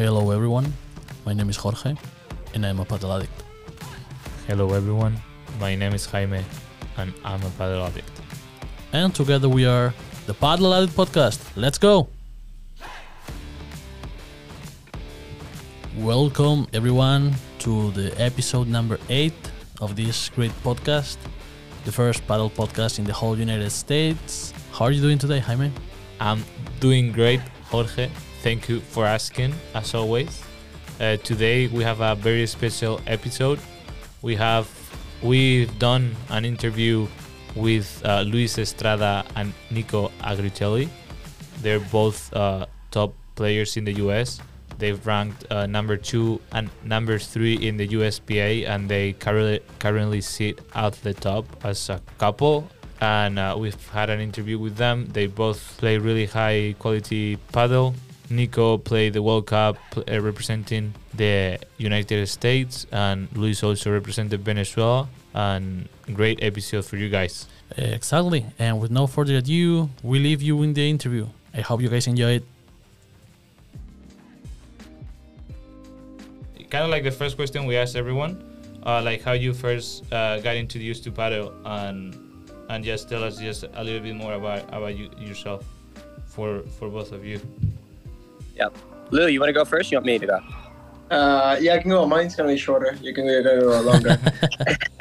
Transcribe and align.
Hello, 0.00 0.30
everyone. 0.30 0.72
My 1.26 1.34
name 1.34 1.50
is 1.50 1.58
Jorge, 1.58 1.94
and 2.54 2.64
I'm 2.64 2.80
a 2.80 2.86
paddle 2.86 3.12
addict. 3.12 3.42
Hello 4.46 4.72
everyone, 4.72 5.20
my 5.60 5.74
name 5.74 5.92
is 5.92 6.06
Jaime 6.06 6.42
and 6.96 7.12
I'm 7.22 7.42
a 7.42 7.50
paddle 7.58 7.84
addict. 7.84 8.10
And 8.94 9.14
together 9.14 9.50
we 9.50 9.66
are 9.66 9.92
the 10.24 10.32
Paddle 10.32 10.72
Addict 10.72 10.96
Podcast. 10.96 11.38
Let's 11.54 11.76
go! 11.76 12.08
Welcome, 15.98 16.66
everyone, 16.72 17.34
to 17.58 17.90
the 17.90 18.18
episode 18.18 18.68
number 18.68 18.98
eight 19.10 19.36
of 19.82 19.96
this 19.96 20.30
great 20.30 20.52
podcast, 20.64 21.18
the 21.84 21.92
first 21.92 22.26
paddle 22.26 22.48
podcast 22.48 22.98
in 22.98 23.04
the 23.04 23.12
whole 23.12 23.38
United 23.38 23.68
States. 23.68 24.54
How 24.72 24.86
are 24.86 24.92
you 24.92 25.02
doing 25.02 25.18
today, 25.18 25.40
Jaime? 25.40 25.70
I'm 26.20 26.42
doing 26.80 27.12
great, 27.12 27.42
Jorge. 27.68 28.08
Thank 28.42 28.70
you 28.70 28.80
for 28.80 29.04
asking, 29.04 29.52
as 29.74 29.94
always. 29.94 30.42
Uh, 30.98 31.18
today 31.18 31.66
we 31.66 31.84
have 31.84 32.00
a 32.00 32.14
very 32.14 32.46
special 32.46 32.98
episode. 33.06 33.60
We 34.22 34.34
have 34.36 34.66
we've 35.22 35.78
done 35.78 36.16
an 36.30 36.46
interview 36.46 37.06
with 37.54 38.00
uh, 38.02 38.22
Luis 38.22 38.56
Estrada 38.56 39.26
and 39.36 39.52
Nico 39.70 40.10
Agritelley. 40.20 40.88
They're 41.60 41.80
both 41.92 42.32
uh, 42.32 42.64
top 42.90 43.12
players 43.34 43.76
in 43.76 43.84
the 43.84 43.92
US. 44.08 44.40
They've 44.78 45.06
ranked 45.06 45.44
uh, 45.50 45.66
number 45.66 45.98
two 45.98 46.40
and 46.52 46.70
number 46.82 47.18
three 47.18 47.56
in 47.56 47.76
the 47.76 47.88
USPA, 47.88 48.66
and 48.66 48.88
they 48.88 49.12
currently 49.12 49.60
currently 49.78 50.22
sit 50.22 50.60
at 50.74 50.94
the 51.02 51.12
top 51.12 51.44
as 51.62 51.90
a 51.90 52.00
couple. 52.16 52.70
And 53.02 53.38
uh, 53.38 53.54
we've 53.58 53.88
had 53.90 54.08
an 54.08 54.20
interview 54.20 54.58
with 54.58 54.76
them. 54.76 55.08
They 55.12 55.26
both 55.26 55.76
play 55.76 55.98
really 55.98 56.24
high 56.24 56.74
quality 56.78 57.36
paddle. 57.52 57.94
Nico 58.30 58.78
played 58.78 59.12
the 59.12 59.22
World 59.22 59.46
Cup 59.46 59.76
uh, 59.96 60.20
representing 60.20 60.94
the 61.14 61.58
United 61.78 62.26
States, 62.28 62.86
and 62.92 63.28
Luis 63.34 63.62
also 63.62 63.92
represented 63.92 64.44
Venezuela. 64.44 65.08
And 65.34 65.88
great 66.12 66.42
episode 66.42 66.84
for 66.84 66.96
you 66.96 67.08
guys. 67.08 67.46
Exactly. 67.76 68.46
And 68.58 68.80
with 68.80 68.90
no 68.90 69.06
further 69.06 69.36
ado, 69.36 69.88
we 70.02 70.18
leave 70.18 70.42
you 70.42 70.62
in 70.62 70.74
the 70.74 70.88
interview. 70.88 71.26
I 71.54 71.60
hope 71.60 71.80
you 71.80 71.88
guys 71.88 72.06
enjoy 72.06 72.42
it. 72.42 72.44
Kind 76.70 76.84
of 76.84 76.90
like 76.90 77.02
the 77.02 77.10
first 77.10 77.34
question 77.36 77.66
we 77.66 77.76
asked 77.76 77.96
everyone, 77.96 78.42
uh, 78.86 79.02
like 79.02 79.22
how 79.22 79.32
you 79.32 79.52
first 79.52 80.04
uh, 80.12 80.38
got 80.38 80.54
introduced 80.54 81.02
to 81.02 81.10
paddle, 81.10 81.52
and 81.64 82.14
and 82.68 82.84
just 82.84 83.08
tell 83.08 83.24
us 83.24 83.38
just 83.38 83.64
a 83.64 83.82
little 83.82 84.00
bit 84.00 84.14
more 84.14 84.34
about 84.34 84.62
about 84.68 84.96
you, 84.96 85.10
yourself, 85.18 85.64
for 86.26 86.62
for 86.78 86.88
both 86.88 87.10
of 87.10 87.24
you. 87.24 87.40
Lou, 89.10 89.26
you 89.26 89.40
want 89.40 89.48
to 89.48 89.52
go 89.52 89.64
first? 89.64 89.90
You 89.90 89.96
want 89.98 90.06
me 90.06 90.18
to 90.18 90.26
go? 90.26 90.38
Uh, 91.10 91.56
yeah, 91.60 91.74
I 91.74 91.78
can 91.78 91.90
go. 91.90 92.06
Mine's 92.06 92.36
gonna 92.36 92.48
be 92.48 92.56
shorter. 92.56 92.96
You 93.02 93.12
can 93.12 93.26
go, 93.26 93.42
go 93.42 93.80
longer. 93.80 94.18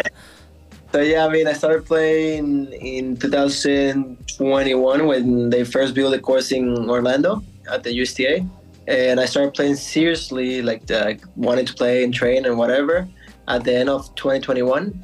so 0.91 1.01
yeah, 1.01 1.25
I 1.25 1.29
mean, 1.29 1.47
I 1.47 1.53
started 1.53 1.85
playing 1.85 2.73
in 2.73 3.15
2021 3.17 5.07
when 5.07 5.49
they 5.51 5.63
first 5.63 5.93
built 5.93 6.11
the 6.11 6.19
course 6.19 6.51
in 6.51 6.89
Orlando 6.89 7.43
at 7.71 7.83
the 7.83 7.93
USTA, 7.93 8.43
and 8.87 9.19
I 9.19 9.25
started 9.25 9.53
playing 9.53 9.75
seriously, 9.75 10.63
like 10.63 10.87
the, 10.87 11.19
wanted 11.35 11.67
to 11.67 11.73
play 11.75 12.03
and 12.03 12.11
train 12.11 12.45
and 12.45 12.57
whatever. 12.57 13.07
At 13.47 13.63
the 13.63 13.75
end 13.75 13.89
of 13.89 14.13
2021, 14.15 15.03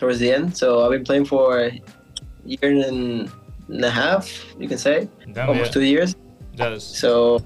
towards 0.00 0.18
the 0.18 0.32
end. 0.32 0.56
So 0.56 0.84
I've 0.84 0.90
been 0.90 1.04
playing 1.04 1.26
for 1.26 1.60
a 1.60 1.80
year 2.44 2.58
and 2.62 3.30
a 3.84 3.90
half, 3.90 4.26
you 4.58 4.66
can 4.66 4.78
say, 4.78 5.08
Damn, 5.32 5.48
almost 5.48 5.68
yeah. 5.68 5.72
two 5.72 5.84
years. 5.84 6.16
That's 6.56 6.82
So, 6.84 7.42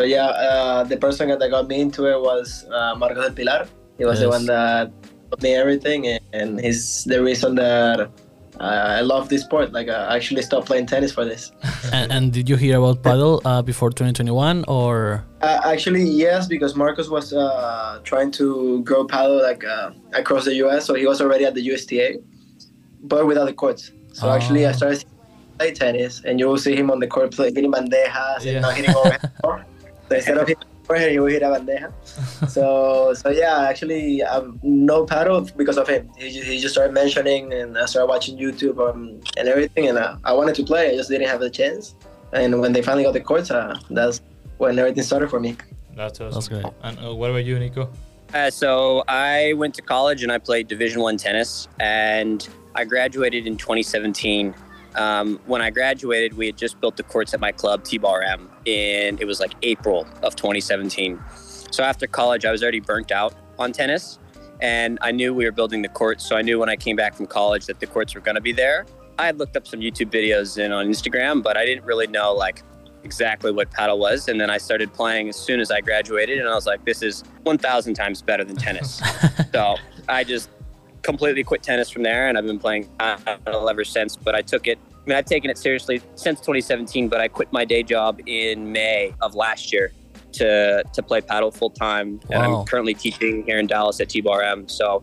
so 0.00 0.06
yeah, 0.06 0.28
uh, 0.48 0.82
the 0.82 0.96
person 0.96 1.28
that 1.28 1.50
got 1.50 1.68
me 1.68 1.78
into 1.78 2.06
it 2.06 2.18
was 2.18 2.64
uh, 2.72 2.94
Marcos 2.96 3.22
del 3.22 3.34
Pilar. 3.34 3.68
He 3.98 4.06
was 4.06 4.20
the 4.20 4.30
one 4.30 4.46
that 4.46 4.90
taught 5.28 5.42
me 5.42 5.52
everything, 5.54 6.06
and, 6.06 6.20
and 6.32 6.50
he's 6.58 7.04
the 7.04 7.22
reason 7.22 7.54
that 7.56 8.00
uh, 8.58 8.96
I 8.98 9.02
love 9.02 9.28
this 9.28 9.42
sport. 9.42 9.74
Like, 9.74 9.90
I 9.90 10.16
actually 10.16 10.40
stopped 10.40 10.68
playing 10.68 10.86
tennis 10.86 11.12
for 11.12 11.26
this. 11.26 11.52
and, 11.92 12.10
and 12.10 12.32
did 12.32 12.48
you 12.48 12.56
hear 12.56 12.78
about 12.78 13.02
paddle 13.02 13.42
uh, 13.44 13.60
before 13.60 13.90
2021 13.90 14.64
or? 14.68 15.22
Uh, 15.42 15.60
actually, 15.66 16.04
yes, 16.04 16.46
because 16.46 16.74
Marcos 16.74 17.10
was 17.10 17.34
uh, 17.34 18.00
trying 18.02 18.30
to 18.40 18.82
grow 18.82 19.04
paddle 19.04 19.42
like 19.42 19.64
uh, 19.66 19.90
across 20.14 20.46
the 20.46 20.54
U.S., 20.64 20.86
so 20.86 20.94
he 20.94 21.04
was 21.06 21.20
already 21.20 21.44
at 21.44 21.52
the 21.52 21.60
USTA, 21.60 22.20
but 23.02 23.26
without 23.26 23.44
the 23.44 23.52
courts. 23.52 23.92
So 24.14 24.30
actually, 24.30 24.64
I 24.64 24.70
Oh. 24.70 24.72
started 24.72 25.00
to 25.00 25.06
play 25.58 25.74
tennis, 25.74 26.22
and 26.24 26.40
you 26.40 26.46
will 26.48 26.56
see 26.56 26.74
him 26.74 26.90
on 26.90 27.00
the 27.00 27.06
court 27.06 27.32
playing 27.36 27.54
hitting 27.54 27.70
bandejas 27.72 28.46
Yeah. 28.46 28.52
and 28.52 28.62
not 28.62 28.72
hitting 28.72 28.94
overhead. 28.96 29.20
So 30.10 30.16
instead 30.16 30.38
of 30.38 30.48
hitting 30.48 30.68
overhead, 30.88 31.12
he 31.12 31.20
will 31.20 31.26
hit 31.28 31.42
a 31.42 31.46
bandeja. 31.46 31.92
so, 32.48 33.14
so 33.14 33.30
yeah, 33.30 33.60
actually, 33.68 34.22
um, 34.24 34.58
no 34.64 35.06
paddle 35.06 35.42
because 35.56 35.78
of 35.78 35.86
him. 35.86 36.10
He, 36.18 36.30
he 36.30 36.58
just 36.58 36.74
started 36.74 36.92
mentioning, 36.92 37.52
and 37.52 37.78
I 37.78 37.86
started 37.86 38.08
watching 38.08 38.36
YouTube 38.36 38.78
um, 38.90 39.20
and 39.36 39.48
everything, 39.48 39.86
and 39.88 39.98
uh, 39.98 40.16
I 40.24 40.32
wanted 40.32 40.56
to 40.56 40.64
play. 40.64 40.90
I 40.90 40.96
just 40.96 41.08
didn't 41.08 41.28
have 41.28 41.38
the 41.38 41.48
chance. 41.48 41.94
And 42.32 42.60
when 42.60 42.72
they 42.72 42.82
finally 42.82 43.04
got 43.04 43.12
the 43.12 43.20
courts, 43.20 43.52
uh, 43.52 43.78
that's 43.90 44.20
when 44.58 44.78
everything 44.78 45.04
started 45.04 45.30
for 45.30 45.38
me. 45.38 45.56
that's 45.94 46.20
awesome. 46.20 46.34
That's 46.34 46.48
great. 46.48 46.66
And 46.82 46.98
uh, 46.98 47.14
what 47.14 47.30
about 47.30 47.44
you, 47.44 47.58
Nico? 47.58 47.88
Uh, 48.34 48.50
so 48.50 49.04
I 49.06 49.52
went 49.54 49.74
to 49.76 49.82
college 49.82 50.22
and 50.24 50.32
I 50.32 50.38
played 50.38 50.66
Division 50.66 51.02
One 51.02 51.18
tennis, 51.18 51.68
and 51.78 52.48
I 52.74 52.84
graduated 52.84 53.46
in 53.46 53.56
2017. 53.56 54.54
Um, 54.96 55.40
when 55.46 55.62
I 55.62 55.70
graduated, 55.70 56.34
we 56.34 56.46
had 56.46 56.56
just 56.56 56.80
built 56.80 56.96
the 56.96 57.02
courts 57.02 57.32
at 57.34 57.40
my 57.40 57.52
club, 57.52 57.84
T-Bar 57.84 58.22
M, 58.22 58.50
and 58.66 59.20
it 59.20 59.24
was 59.24 59.40
like 59.40 59.54
April 59.62 60.06
of 60.22 60.36
2017. 60.36 61.20
So 61.70 61.84
after 61.84 62.06
college, 62.06 62.44
I 62.44 62.50
was 62.50 62.62
already 62.62 62.80
burnt 62.80 63.12
out 63.12 63.34
on 63.58 63.72
tennis, 63.72 64.18
and 64.60 64.98
I 65.00 65.12
knew 65.12 65.32
we 65.32 65.44
were 65.44 65.52
building 65.52 65.82
the 65.82 65.88
courts. 65.88 66.28
So 66.28 66.36
I 66.36 66.42
knew 66.42 66.58
when 66.58 66.68
I 66.68 66.76
came 66.76 66.96
back 66.96 67.14
from 67.14 67.26
college 67.26 67.66
that 67.66 67.80
the 67.80 67.86
courts 67.86 68.14
were 68.14 68.20
going 68.20 68.34
to 68.34 68.40
be 68.40 68.52
there. 68.52 68.86
I 69.18 69.26
had 69.26 69.38
looked 69.38 69.56
up 69.56 69.66
some 69.66 69.80
YouTube 69.80 70.10
videos 70.10 70.62
and 70.62 70.72
on 70.72 70.86
Instagram, 70.86 71.42
but 71.42 71.56
I 71.56 71.64
didn't 71.64 71.84
really 71.84 72.06
know 72.06 72.32
like 72.32 72.62
exactly 73.04 73.52
what 73.52 73.70
paddle 73.70 73.98
was. 73.98 74.28
And 74.28 74.40
then 74.40 74.50
I 74.50 74.58
started 74.58 74.92
playing 74.92 75.28
as 75.28 75.36
soon 75.36 75.60
as 75.60 75.70
I 75.70 75.80
graduated, 75.80 76.38
and 76.38 76.48
I 76.48 76.54
was 76.54 76.66
like, 76.66 76.84
this 76.84 77.02
is 77.02 77.22
1,000 77.44 77.94
times 77.94 78.22
better 78.22 78.44
than 78.44 78.56
tennis. 78.56 79.00
so 79.52 79.76
I 80.08 80.24
just 80.24 80.50
completely 81.02 81.44
quit 81.44 81.62
tennis 81.62 81.90
from 81.90 82.02
there, 82.02 82.28
and 82.28 82.36
I've 82.36 82.46
been 82.46 82.58
playing 82.58 82.88
paddle 82.98 83.68
ever 83.68 83.84
since. 83.84 84.16
But 84.16 84.34
I 84.34 84.42
took 84.42 84.66
it. 84.66 84.78
I 84.94 85.08
mean, 85.08 85.16
I've 85.16 85.24
taken 85.24 85.50
it 85.50 85.58
seriously 85.58 86.02
since 86.14 86.40
2017, 86.40 87.08
but 87.08 87.20
I 87.20 87.28
quit 87.28 87.52
my 87.52 87.64
day 87.64 87.82
job 87.82 88.20
in 88.26 88.70
May 88.72 89.14
of 89.20 89.34
last 89.34 89.72
year 89.72 89.92
to 90.32 90.84
to 90.92 91.02
play 91.02 91.20
paddle 91.20 91.50
full 91.50 91.70
time, 91.70 92.20
and 92.30 92.42
I'm 92.42 92.64
currently 92.64 92.94
teaching 92.94 93.44
here 93.44 93.58
in 93.58 93.66
Dallas 93.66 94.00
at 94.00 94.08
T-Bar 94.08 94.42
M. 94.42 94.68
So. 94.68 95.02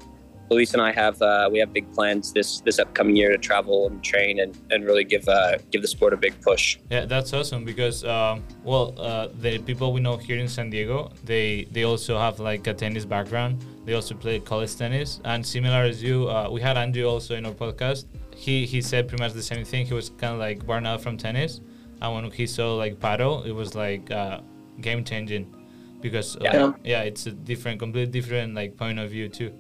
Luis 0.50 0.74
and 0.74 0.82
I 0.82 0.92
have 0.92 1.22
uh, 1.22 1.50
we 1.52 1.60
have 1.60 1.74
big 1.74 1.92
plans 1.94 2.32
this 2.32 2.62
this 2.62 2.80
upcoming 2.80 3.16
year 3.16 3.32
to 3.32 3.38
travel 3.38 3.88
and 3.88 4.04
train 4.04 4.40
and, 4.40 4.58
and 4.72 4.86
really 4.86 5.04
give 5.04 5.28
uh, 5.28 5.58
give 5.72 5.82
the 5.82 5.88
sport 5.88 6.14
a 6.14 6.18
big 6.18 6.40
push. 6.42 6.78
Yeah, 6.90 7.06
that's 7.06 7.34
awesome 7.34 7.66
because 7.66 8.04
um, 8.06 8.44
well, 8.64 8.94
uh, 8.98 9.28
the 9.42 9.60
people 9.60 9.92
we 9.94 10.00
know 10.00 10.18
here 10.18 10.38
in 10.38 10.48
San 10.48 10.70
Diego, 10.70 11.12
they 11.26 11.68
they 11.72 11.84
also 11.84 12.18
have 12.18 12.40
like 12.40 12.66
a 12.68 12.74
tennis 12.74 13.06
background. 13.06 13.64
They 13.86 13.94
also 13.94 14.16
play 14.16 14.40
college 14.40 14.76
tennis, 14.76 15.22
and 15.24 15.46
similar 15.46 15.84
as 15.84 16.04
you, 16.04 16.30
uh, 16.30 16.50
we 16.50 16.60
had 16.62 16.78
Andrew 16.78 17.06
also 17.06 17.36
in 17.36 17.46
our 17.46 17.54
podcast. 17.54 18.06
He 18.36 18.66
he 18.66 18.82
said 18.82 19.08
pretty 19.08 19.24
much 19.24 19.34
the 19.34 19.44
same 19.44 19.64
thing. 19.66 19.86
He 19.86 19.94
was 19.94 20.10
kind 20.10 20.34
of 20.34 20.40
like 20.40 20.66
burned 20.66 20.88
out 20.88 21.02
from 21.02 21.18
tennis, 21.18 21.62
and 22.02 22.14
when 22.14 22.32
he 22.32 22.48
saw 22.48 22.76
like 22.76 23.00
paddle, 23.00 23.44
it 23.44 23.52
was 23.52 23.76
like 23.76 24.10
uh, 24.12 24.40
game 24.82 25.04
changing 25.04 25.54
because 26.02 26.36
uh, 26.38 26.42
Yeah. 26.44 26.72
yeah, 26.84 27.02
it's 27.02 27.26
a 27.26 27.32
different, 27.32 27.80
completely 27.80 28.12
different 28.12 28.54
like 28.56 28.78
point 28.78 29.00
of 29.00 29.10
view 29.10 29.28
too. 29.30 29.52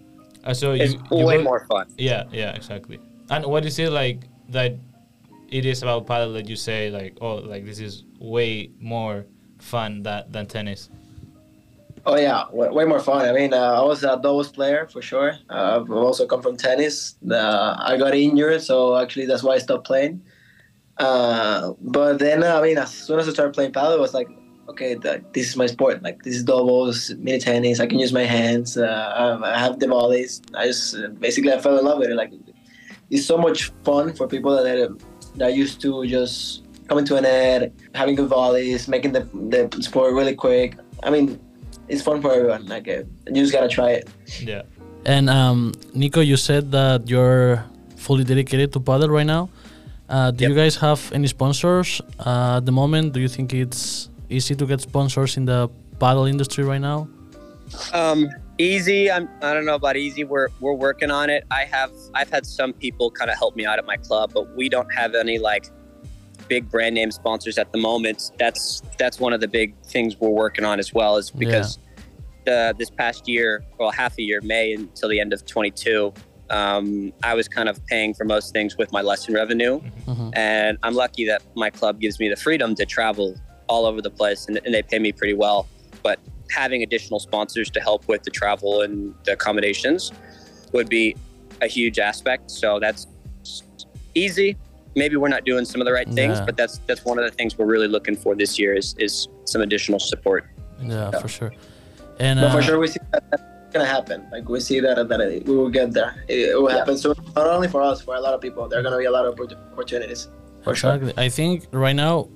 Uh, 0.44 0.54
so 0.54 0.72
It's 0.72 0.94
you, 0.94 1.00
you 1.12 1.26
way 1.26 1.38
both- 1.38 1.44
more 1.44 1.66
fun. 1.68 1.88
yeah, 1.98 2.24
yeah, 2.32 2.56
exactly. 2.56 3.00
And 3.30 3.46
what 3.46 3.66
is 3.66 3.78
it 3.80 3.92
like 3.92 4.22
that 4.50 4.76
it 5.50 5.66
is 5.66 5.82
about 5.84 6.06
paddle 6.08 6.34
that 6.34 6.48
you 6.48 6.56
say 6.56 6.90
like, 6.90 7.18
oh, 7.22 7.36
like 7.36 7.66
this 7.66 7.80
is 7.80 8.04
way 8.20 8.72
more 8.80 9.26
fun 9.60 10.04
that, 10.04 10.32
than 10.32 10.46
tennis? 10.46 10.90
Oh 12.06 12.16
yeah, 12.16 12.46
way, 12.52 12.70
way 12.70 12.86
more 12.86 13.02
fun. 13.02 13.28
I 13.28 13.34
mean, 13.34 13.54
uh, 13.54 13.58
I 13.58 13.84
was 13.84 14.04
a 14.04 14.16
doubles 14.22 14.50
player 14.50 14.88
for 14.88 15.02
sure. 15.02 15.38
Uh, 15.50 15.82
I've 15.82 15.92
also 15.92 16.26
come 16.26 16.42
from 16.42 16.56
tennis. 16.56 17.16
Uh, 17.30 17.76
I 17.80 17.98
got 17.98 18.16
injured, 18.16 18.62
so 18.62 18.96
actually 18.96 19.26
that's 19.26 19.44
why 19.44 19.56
I 19.56 19.58
stopped 19.58 19.86
playing. 19.86 20.22
Uh, 20.98 21.74
but 21.82 22.18
then, 22.20 22.44
uh, 22.44 22.58
I 22.60 22.62
mean, 22.62 22.78
as 22.78 22.94
soon 22.94 23.20
as 23.20 23.28
I 23.28 23.34
started 23.34 23.54
playing 23.54 23.74
paddle, 23.74 23.94
it 23.94 24.00
was 24.00 24.14
like, 24.14 24.30
okay, 24.70 24.96
th- 24.96 25.24
this 25.34 25.50
is 25.50 25.56
my 25.58 25.66
sport. 25.66 26.02
Like 26.04 26.24
this 26.24 26.36
is 26.36 26.44
doubles, 26.44 27.12
mini 27.16 27.40
tennis. 27.40 27.80
I 27.80 27.88
can 27.88 28.00
use 28.00 28.14
my 28.14 28.24
hands. 28.24 28.78
Uh, 28.78 29.40
I 29.44 29.60
have 29.60 29.80
the 29.80 29.88
volleys. 29.88 30.42
I 30.56 30.66
just 30.68 30.96
uh, 30.96 31.08
basically 31.20 31.52
I 31.54 31.60
fell 31.60 31.78
in 31.80 31.86
love 31.86 32.00
with 32.00 32.10
it. 32.10 32.16
Like 32.16 32.32
it's 33.10 33.26
so 33.26 33.38
much 33.38 33.72
fun 33.84 34.14
for 34.14 34.28
people 34.28 34.52
that 34.56 34.66
are, 34.78 34.96
that 35.36 35.46
are 35.46 35.56
used 35.64 35.82
to 35.82 36.06
just 36.06 36.64
coming 36.88 37.06
to 37.06 37.16
an 37.18 37.24
net, 37.24 37.72
having 37.94 38.16
good 38.16 38.30
volleys, 38.30 38.88
making 38.88 39.12
the 39.14 39.24
the 39.50 39.82
sport 39.82 40.14
really 40.14 40.36
quick. 40.36 40.78
I 41.04 41.10
mean, 41.10 41.40
it's 41.88 42.02
fun 42.02 42.22
for 42.22 42.32
everyone. 42.34 42.66
Like 42.68 42.88
uh, 42.88 43.04
you 43.28 43.42
just 43.46 43.54
gotta 43.54 43.68
try 43.70 43.92
it. 43.92 44.10
Yeah. 44.42 44.64
And 45.06 45.30
um, 45.30 45.74
Nico, 45.94 46.20
you 46.20 46.36
said 46.36 46.72
that 46.72 47.10
you're 47.10 47.64
fully 47.96 48.24
dedicated 48.24 48.74
to 48.74 48.80
paddle 48.80 49.10
right 49.10 49.26
now. 49.26 49.50
Uh, 50.10 50.32
do 50.32 50.44
Yep. 50.44 50.50
you 50.50 50.56
guys 50.56 50.76
have 50.78 51.12
any 51.14 51.28
sponsors 51.28 52.02
uh, 52.20 52.58
at 52.58 52.66
the 52.66 52.72
moment? 52.72 53.14
Do 53.14 53.20
you 53.20 53.28
think 53.28 53.54
it's 53.54 54.10
easy 54.30 54.56
to 54.56 54.66
get 54.66 54.82
sponsors 54.82 55.38
in 55.38 55.46
the 55.46 55.70
paddle 56.00 56.26
industry 56.26 56.64
right 56.64 56.82
now? 56.82 57.08
Um, 57.94 58.30
easy. 58.58 59.12
I'm. 59.12 59.28
I 59.42 59.54
don't 59.54 59.66
know 59.66 59.76
about 59.76 59.98
easy. 59.98 60.24
We're 60.24 60.48
we're 60.60 60.74
working 60.74 61.12
on 61.12 61.30
it. 61.30 61.44
I 61.52 61.66
have. 61.66 61.92
I've 62.14 62.30
had 62.30 62.46
some 62.46 62.74
people 62.74 63.12
kind 63.12 63.30
of 63.30 63.38
help 63.38 63.56
me 63.56 63.66
out 63.66 63.78
at 63.80 63.86
my 63.86 63.98
club, 63.98 64.32
but 64.34 64.56
we 64.56 64.70
don't 64.70 64.92
have 64.94 65.16
any 65.16 65.38
like 65.38 65.70
big 66.48 66.70
brand 66.70 66.96
name 66.96 67.12
sponsors 67.12 67.58
at 67.58 67.72
the 67.74 67.78
moment. 67.78 68.32
That's 68.40 68.82
that's 68.98 69.20
one 69.20 69.34
of 69.34 69.42
the 69.42 69.48
big 69.48 69.76
things 69.84 70.18
we're 70.20 70.30
working 70.30 70.64
on 70.66 70.80
as 70.80 70.94
well. 70.94 71.18
Is 71.18 71.30
because 71.30 71.78
the 72.46 72.74
this 72.78 72.90
past 72.90 73.28
year, 73.28 73.64
well, 73.78 73.92
half 73.92 74.18
a 74.18 74.22
year, 74.22 74.40
May 74.42 74.74
until 74.74 75.10
the 75.10 75.20
end 75.20 75.34
of 75.34 75.46
22. 75.46 76.14
Um, 76.50 77.12
I 77.24 77.34
was 77.34 77.50
kind 77.50 77.68
of 77.68 77.86
paying 77.88 78.14
for 78.14 78.24
most 78.24 78.54
things 78.54 78.78
with 78.78 78.90
my 78.94 79.02
lesson 79.02 79.34
revenue, 79.34 79.82
Mhm. 80.08 80.32
and 80.34 80.78
I'm 80.82 80.96
lucky 80.96 81.26
that 81.28 81.42
my 81.56 81.70
club 81.70 82.00
gives 82.00 82.22
me 82.22 82.30
the 82.30 82.38
freedom 82.38 82.74
to 82.76 82.86
travel 82.86 83.36
all 83.68 83.86
over 83.86 84.02
the 84.02 84.10
place, 84.10 84.48
and, 84.48 84.60
and 84.66 84.74
they 84.74 84.82
pay 84.82 85.00
me 85.00 85.12
pretty 85.12 85.34
well. 85.34 85.68
But 86.04 86.20
having 86.52 86.84
additional 86.84 87.20
sponsors 87.20 87.70
to 87.72 87.80
help 87.80 88.08
with 88.08 88.24
the 88.24 88.32
travel 88.32 88.82
and 88.82 89.14
the 89.26 89.34
accommodations 89.34 90.12
would 90.74 90.90
be 90.90 91.16
a 91.62 91.68
huge 91.68 92.00
aspect. 92.00 92.50
So 92.52 92.80
that's 92.80 93.08
easy. 94.16 94.58
Maybe 94.96 95.16
we're 95.16 95.28
not 95.28 95.46
doing 95.46 95.66
some 95.66 95.82
of 95.82 95.86
the 95.86 95.94
right 95.94 96.08
things, 96.10 96.40
Yeah. 96.40 96.46
but 96.46 96.58
that's 96.58 96.80
that's 96.88 97.06
one 97.06 97.20
of 97.20 97.26
the 97.26 97.32
things 97.32 97.58
we're 97.58 97.66
really 97.66 97.88
looking 97.88 98.16
for 98.16 98.36
this 98.36 98.58
year 98.58 98.74
is 98.74 98.96
is 98.98 99.28
some 99.46 99.62
additional 99.62 100.00
support. 100.00 100.46
Yeah, 100.82 101.12
for 101.12 101.28
sure. 101.28 101.54
And 102.20 102.40
uh, 102.40 102.52
for 102.52 102.62
sure, 102.64 102.80
we 102.80 102.88
see 102.88 103.00
that 103.12 103.24
that's 103.30 103.44
gonna 103.74 103.86
happen. 103.86 104.28
Like 104.32 104.50
we 104.50 104.60
see 104.60 104.80
that 104.80 105.08
that 105.08 105.44
we 105.46 105.56
will 105.56 105.70
get 105.70 105.94
there. 105.94 106.16
It, 106.28 106.50
it 106.50 106.62
will 106.62 106.72
Yeah. 106.72 106.78
happen 106.78 106.98
soon. 106.98 107.14
Not 107.36 107.48
only 107.48 107.68
for 107.68 107.82
us, 107.82 108.02
for 108.02 108.16
a 108.16 108.20
lot 108.22 108.34
of 108.34 108.42
people. 108.42 108.68
There 108.68 108.80
are 108.80 108.84
gonna 108.84 108.98
be 108.98 109.06
a 109.06 109.12
lot 109.12 109.26
of 109.28 109.40
opportunities. 109.74 110.30
For 110.64 110.74
sure. 110.74 111.00
I 111.18 111.30
think 111.30 111.68
right 111.72 111.96
now, 111.96 112.28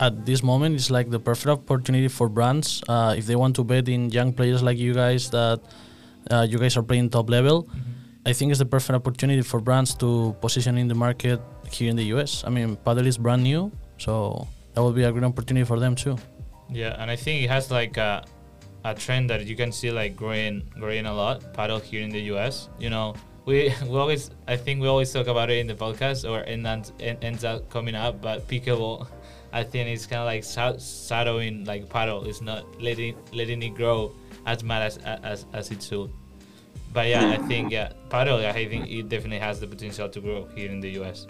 at 0.00 0.26
this 0.26 0.42
moment, 0.42 0.74
it's 0.74 0.90
like 0.90 1.10
the 1.10 1.20
perfect 1.20 1.48
opportunity 1.48 2.08
for 2.08 2.28
brands 2.28 2.82
uh, 2.88 3.14
if 3.16 3.26
they 3.26 3.36
want 3.36 3.56
to 3.56 3.64
bet 3.64 3.88
in 3.88 4.10
young 4.10 4.32
players 4.32 4.62
like 4.62 4.78
you 4.78 4.94
guys 4.94 5.30
that 5.30 5.60
uh, 6.30 6.46
you 6.48 6.58
guys 6.58 6.76
are 6.76 6.82
playing 6.82 7.10
top 7.10 7.30
level. 7.30 7.68
I 8.26 8.32
think 8.32 8.50
it's 8.50 8.58
the 8.58 8.66
perfect 8.66 8.96
opportunity 8.96 9.42
for 9.42 9.60
brands 9.60 9.94
to 9.96 10.34
position 10.40 10.76
in 10.78 10.88
the 10.88 10.94
market 10.94 11.40
here 11.70 11.88
in 11.88 11.96
the 11.96 12.04
US. 12.16 12.42
I 12.44 12.50
mean, 12.50 12.76
paddle 12.76 13.06
is 13.06 13.16
brand 13.18 13.42
new, 13.42 13.70
so 13.98 14.48
that 14.74 14.82
will 14.82 14.92
be 14.92 15.04
a 15.04 15.12
great 15.12 15.24
opportunity 15.24 15.64
for 15.64 15.78
them 15.78 15.94
too. 15.94 16.18
Yeah, 16.68 16.96
and 16.98 17.10
I 17.10 17.16
think 17.16 17.44
it 17.44 17.48
has 17.48 17.70
like 17.70 17.96
a, 17.96 18.24
a 18.84 18.94
trend 18.94 19.30
that 19.30 19.46
you 19.46 19.54
can 19.54 19.70
see 19.70 19.92
like 19.92 20.16
growing 20.16 20.68
growing 20.74 21.06
a 21.06 21.14
lot. 21.14 21.54
Paddle 21.54 21.78
here 21.78 22.02
in 22.02 22.10
the 22.10 22.20
U.S. 22.34 22.68
You 22.78 22.90
know, 22.90 23.14
we 23.46 23.72
we 23.86 23.96
always 23.96 24.30
I 24.48 24.56
think 24.56 24.82
we 24.82 24.88
always 24.88 25.12
talk 25.12 25.28
about 25.28 25.48
it 25.48 25.58
in 25.58 25.68
the 25.68 25.74
podcast 25.74 26.28
or 26.28 26.40
it 26.40 26.66
ends, 26.66 26.92
ends 26.98 27.44
up 27.44 27.70
coming 27.70 27.94
up. 27.94 28.20
But 28.20 28.48
pickleball, 28.48 29.06
I 29.56 29.62
think 29.64 29.88
it's 29.88 30.06
kind 30.06 30.20
of 30.20 30.26
like 30.26 30.44
shadowing 30.80 31.64
like 31.64 31.88
paddle. 31.88 32.24
It's 32.28 32.42
not 32.42 32.62
letting 32.80 33.16
letting 33.32 33.62
it 33.62 33.74
grow 33.80 34.12
as 34.44 34.62
much 34.62 34.82
as 34.82 34.98
as, 35.32 35.46
as 35.52 35.70
it 35.70 35.82
should. 35.82 36.10
But 36.92 37.08
yeah, 37.08 37.30
I 37.36 37.38
think 37.48 37.72
yeah, 37.72 37.92
paddle. 38.10 38.38
I 38.44 38.52
think 38.52 38.82
it 38.90 39.08
definitely 39.08 39.38
has 39.48 39.58
the 39.60 39.66
potential 39.66 40.08
to 40.08 40.20
grow 40.20 40.40
here 40.54 40.70
in 40.70 40.80
the 40.80 40.90
U.S. 41.00 41.26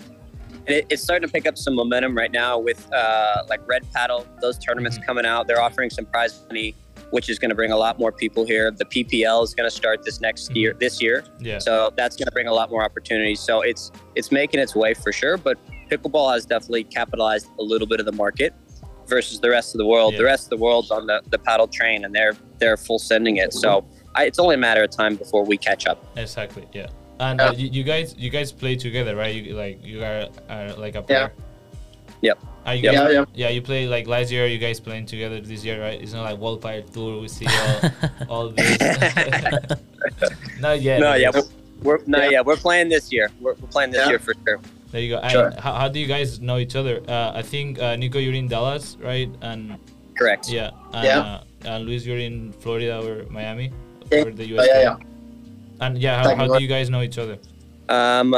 And 0.66 0.74
it, 0.78 0.86
it's 0.90 1.02
starting 1.02 1.26
to 1.28 1.32
pick 1.32 1.46
up 1.46 1.56
some 1.56 1.74
momentum 1.76 2.16
right 2.16 2.32
now 2.32 2.58
with 2.58 2.80
uh, 2.92 3.44
like 3.48 3.60
Red 3.68 3.84
Paddle, 3.92 4.26
those 4.40 4.58
tournaments 4.58 4.98
Mhm. 4.98 5.06
coming 5.06 5.26
out. 5.26 5.46
They're 5.46 5.60
offering 5.68 5.90
some 5.90 6.06
prize 6.06 6.34
money, 6.48 6.74
which 7.10 7.28
is 7.28 7.38
going 7.38 7.50
to 7.50 7.54
bring 7.54 7.70
a 7.72 7.76
lot 7.76 7.98
more 8.00 8.10
people 8.10 8.44
here. 8.44 8.70
The 8.72 8.84
PPL 8.86 9.44
is 9.44 9.54
going 9.54 9.68
to 9.70 9.76
start 9.82 10.02
this 10.04 10.20
next 10.20 10.50
Mhm. 10.50 10.56
year, 10.56 10.72
this 10.84 11.00
year. 11.00 11.24
Yeah. 11.38 11.58
So 11.58 11.92
that's 11.96 12.16
going 12.16 12.26
to 12.26 12.32
bring 12.32 12.48
a 12.48 12.54
lot 12.60 12.70
more 12.70 12.82
opportunities. 12.82 13.38
So 13.38 13.60
it's 13.60 13.92
it's 14.16 14.32
making 14.32 14.58
its 14.58 14.74
way 14.74 14.94
for 14.94 15.12
sure. 15.12 15.36
But 15.36 15.58
pickleball 15.90 16.32
has 16.32 16.44
definitely 16.46 16.84
capitalized 16.84 17.48
a 17.58 17.62
little 17.62 17.86
bit 17.86 18.00
of 18.00 18.06
the 18.06 18.12
market 18.12 18.54
versus 19.06 19.38
the 19.40 19.48
rest 19.50 19.74
of 19.74 19.78
the 19.78 19.86
world. 19.86 20.12
Yeah. 20.14 20.18
The 20.18 20.24
rest 20.24 20.44
of 20.46 20.50
the 20.50 20.56
world's 20.64 20.90
on 20.90 21.06
the, 21.06 21.22
the 21.30 21.38
paddle 21.38 21.68
train 21.68 22.04
and 22.04 22.14
they're 22.14 22.34
they're 22.58 22.76
full 22.76 22.98
sending 22.98 23.36
it. 23.36 23.52
So 23.52 23.86
I, 24.14 24.24
it's 24.24 24.38
only 24.38 24.54
a 24.54 24.58
matter 24.58 24.82
of 24.82 24.90
time 24.90 25.16
before 25.16 25.44
we 25.44 25.56
catch 25.56 25.86
up. 25.86 26.04
Exactly. 26.16 26.66
Yeah. 26.72 26.88
And 27.20 27.38
Yeah. 27.40 27.46
uh, 27.48 27.52
you, 27.52 27.68
you 27.68 27.84
guys, 27.84 28.14
you 28.18 28.30
guys 28.30 28.50
play 28.52 28.76
together, 28.76 29.14
right? 29.16 29.34
You 29.34 29.54
like 29.54 29.84
you 29.84 30.02
are, 30.02 30.28
are 30.48 30.72
like 30.74 30.94
a 30.96 31.02
player. 31.02 31.32
Yep. 32.22 32.38
Are 32.66 32.74
you 32.74 32.82
Yep. 32.82 32.94
guys, 32.94 33.12
Yeah, 33.12 33.20
yeah. 33.20 33.24
yeah. 33.34 33.48
You 33.50 33.62
play 33.62 33.86
like 33.86 34.06
last 34.08 34.30
year. 34.32 34.46
You 34.46 34.58
guys 34.58 34.80
playing 34.80 35.06
together 35.06 35.40
this 35.40 35.64
year, 35.64 35.80
right? 35.80 36.00
It's 36.00 36.12
not 36.12 36.24
like 36.24 36.38
Wildfire 36.40 36.82
Tour. 36.82 37.20
We 37.20 37.28
see 37.28 37.46
all, 37.46 37.90
all 38.28 38.48
this. 38.50 38.78
not 40.60 40.80
yet. 40.82 41.00
no, 41.00 41.14
yeah, 41.14 41.30
we're, 41.32 41.42
we're 41.82 41.98
no, 42.06 42.18
Yeah. 42.22 42.30
yeah, 42.30 42.40
we're 42.40 42.56
playing 42.56 42.88
this 42.88 43.12
year. 43.12 43.30
We're, 43.40 43.54
we're 43.54 43.68
playing 43.68 43.90
this 43.92 44.00
Yeah. 44.02 44.08
year 44.08 44.18
for 44.18 44.34
sure. 44.46 44.60
There 44.96 45.04
you 45.04 45.10
go. 45.10 45.18
And 45.18 45.30
Sure. 45.30 45.52
how, 45.58 45.74
how 45.74 45.88
do 45.88 46.00
you 46.00 46.06
guys 46.06 46.40
know 46.40 46.56
each 46.56 46.74
other? 46.74 47.02
Uh, 47.06 47.32
I 47.34 47.42
think 47.42 47.78
uh, 47.78 47.96
Nico, 47.96 48.18
you're 48.18 48.32
in 48.32 48.48
Dallas, 48.48 48.96
right? 48.98 49.28
And 49.42 49.76
Correct. 50.16 50.48
yeah, 50.48 50.70
and, 50.94 51.04
Yeah. 51.04 51.18
Uh, 51.20 51.40
and 51.66 51.84
Luis, 51.84 52.06
you're 52.06 52.16
in 52.16 52.52
Florida 52.62 52.98
or 53.04 53.26
Miami, 53.30 53.72
Yeah. 54.10 54.22
or 54.24 54.30
the 54.30 54.44
Oh, 54.54 54.56
US. 54.56 54.66
yeah, 54.72 54.80
yeah. 54.80 54.96
And 55.82 55.98
yeah, 55.98 56.22
how, 56.22 56.34
how 56.34 56.46
do 56.56 56.62
you 56.62 56.66
guys 56.68 56.88
know 56.88 57.02
each 57.02 57.18
other? 57.18 57.36
Um, 57.90 58.34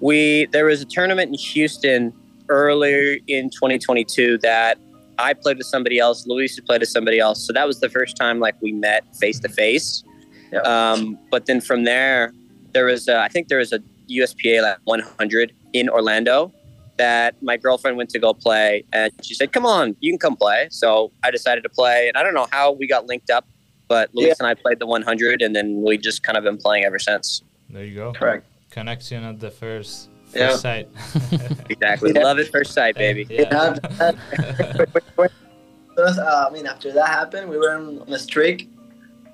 we 0.00 0.46
there 0.50 0.64
was 0.64 0.80
a 0.82 0.84
tournament 0.84 1.28
in 1.30 1.38
Houston 1.38 2.12
earlier 2.48 3.16
in 3.28 3.48
2022 3.50 4.38
that 4.38 4.78
I 5.16 5.32
played 5.32 5.58
with 5.58 5.68
somebody 5.68 6.00
else. 6.00 6.26
Luis 6.26 6.58
played 6.58 6.80
with 6.80 6.88
somebody 6.88 7.20
else. 7.20 7.38
So 7.46 7.52
that 7.52 7.68
was 7.68 7.78
the 7.78 7.88
first 7.88 8.16
time 8.16 8.40
like 8.40 8.56
we 8.60 8.72
met 8.72 9.04
face 9.22 9.38
to 9.46 9.48
face. 9.48 10.02
Yeah. 10.52 10.58
Um, 10.62 11.20
but 11.30 11.46
then 11.46 11.60
from 11.60 11.84
there, 11.84 12.32
there 12.72 12.86
was 12.86 13.06
a, 13.06 13.18
I 13.20 13.28
think 13.28 13.46
there 13.46 13.58
was 13.58 13.72
a 13.72 13.78
USPA 14.08 14.62
like 14.62 14.78
100 14.84 15.52
in 15.72 15.88
Orlando 15.88 16.52
that 16.96 17.34
my 17.42 17.56
girlfriend 17.56 17.96
went 17.96 18.08
to 18.10 18.18
go 18.20 18.32
play, 18.32 18.84
and 18.92 19.10
she 19.22 19.34
said, 19.34 19.52
"Come 19.52 19.66
on, 19.66 19.96
you 20.00 20.12
can 20.12 20.18
come 20.18 20.36
play." 20.36 20.68
So 20.70 21.10
I 21.24 21.30
decided 21.32 21.62
to 21.64 21.68
play, 21.68 22.06
and 22.08 22.16
I 22.16 22.22
don't 22.22 22.34
know 22.34 22.46
how 22.52 22.70
we 22.72 22.86
got 22.86 23.06
linked 23.06 23.30
up, 23.30 23.44
but 23.88 24.10
Luis 24.14 24.28
Yeah. 24.28 24.34
and 24.40 24.46
I 24.46 24.54
played 24.54 24.78
the 24.78 24.86
100, 24.86 25.42
and 25.42 25.56
then 25.56 25.82
we 25.82 25.98
just 25.98 26.22
kind 26.22 26.38
of 26.38 26.44
been 26.44 26.56
playing 26.56 26.84
ever 26.84 26.98
since. 27.00 27.42
There 27.68 27.84
you 27.84 27.94
go. 27.96 28.12
Correct. 28.12 28.46
Connection 28.70 29.24
at 29.24 29.40
the 29.40 29.50
first 29.50 30.08
first 30.26 30.36
Yeah. 30.36 30.56
sight. 30.56 30.88
Exactly, 31.70 32.12
Yeah. 32.14 32.22
love 32.24 32.38
at 32.38 32.48
first 32.48 32.72
sight, 32.72 32.94
baby. 32.96 33.26
Yeah. 33.30 33.74
Because, 35.88 36.18
uh, 36.18 36.46
I 36.48 36.52
mean, 36.52 36.66
after 36.66 36.92
that 36.92 37.08
happened, 37.08 37.48
we 37.48 37.56
were 37.56 37.70
on 37.76 38.02
a 38.08 38.18
streak. 38.18 38.68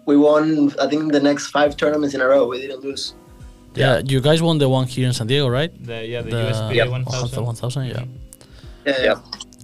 We 0.06 0.16
won, 0.16 0.72
I 0.80 0.86
think, 0.88 1.12
the 1.12 1.20
next 1.20 1.48
five 1.48 1.76
tournaments 1.76 2.14
in 2.14 2.20
a 2.20 2.26
row. 2.26 2.46
We 2.46 2.60
didn't 2.60 2.80
lose. 2.80 3.14
Yeah, 3.80 4.02
you 4.12 4.20
guys 4.20 4.40
won 4.42 4.58
the 4.58 4.68
one 4.68 4.86
here 4.86 5.06
in 5.06 5.12
San 5.12 5.26
Diego, 5.26 5.48
right? 5.48 5.70
the 5.86 6.06
yeah 6.06 6.22
the, 6.22 6.30
The 6.30 6.36
USPA 6.52 6.74
Yep. 6.74 6.88
1000. 6.90 7.44
1000, 7.44 7.86
yeah. 7.86 8.04
Yeah, 8.86 9.02
yeah. 9.02 9.14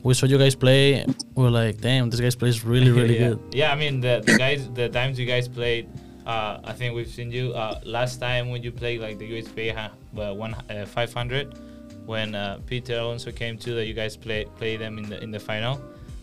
We 0.03 0.15
saw 0.15 0.27
you 0.27 0.39
guys 0.39 0.55
play. 0.55 1.05
We 1.35 1.43
were 1.45 1.51
like, 1.51 1.81
damn, 1.81 2.11
this 2.11 2.21
guy 2.21 2.31
plays 2.39 2.65
really, 2.65 2.91
really 2.91 3.19
yeah. 3.21 3.29
good. 3.29 3.39
Yeah, 3.53 3.73
I 3.73 3.77
mean 3.77 4.01
the, 4.01 4.23
the 4.25 4.37
guys 4.39 4.69
the 4.75 4.89
times 4.89 5.19
you 5.19 5.27
guys 5.27 5.49
played, 5.49 5.89
uh, 6.27 6.59
I 6.65 6.73
think 6.73 6.95
we've 6.95 7.09
seen 7.19 7.31
you 7.33 7.53
uh, 7.55 7.81
last 7.85 8.21
time 8.21 8.51
when 8.51 8.63
you 8.63 8.71
played 8.73 9.01
like 9.01 9.19
the 9.19 9.27
USPA 9.31 9.75
ha- 9.75 9.93
uh, 10.21 10.35
one 10.35 10.55
uh, 10.71 10.87
500 10.87 11.59
when 12.07 12.35
uh, 12.37 12.59
Peter 12.67 12.99
Alonso 12.99 13.33
came 13.33 13.59
to 13.59 13.75
that 13.75 13.87
you 13.87 13.95
guys 13.95 14.17
play 14.17 14.45
play 14.59 14.77
them 14.77 14.99
in 14.99 15.09
the 15.11 15.19
in 15.23 15.31
the 15.33 15.41
final. 15.41 15.81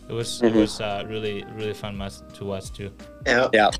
It 0.09 0.13
was 0.13 0.41
it 0.41 0.53
Mhm. 0.53 0.62
was 0.62 0.79
uh, 0.79 1.03
really 1.09 1.43
really 1.57 1.73
fun 1.73 1.97
match 1.97 2.13
to 2.38 2.45
watch 2.45 2.71
too. 2.71 2.89
yeah. 3.27 3.50
Yeah. 3.53 3.71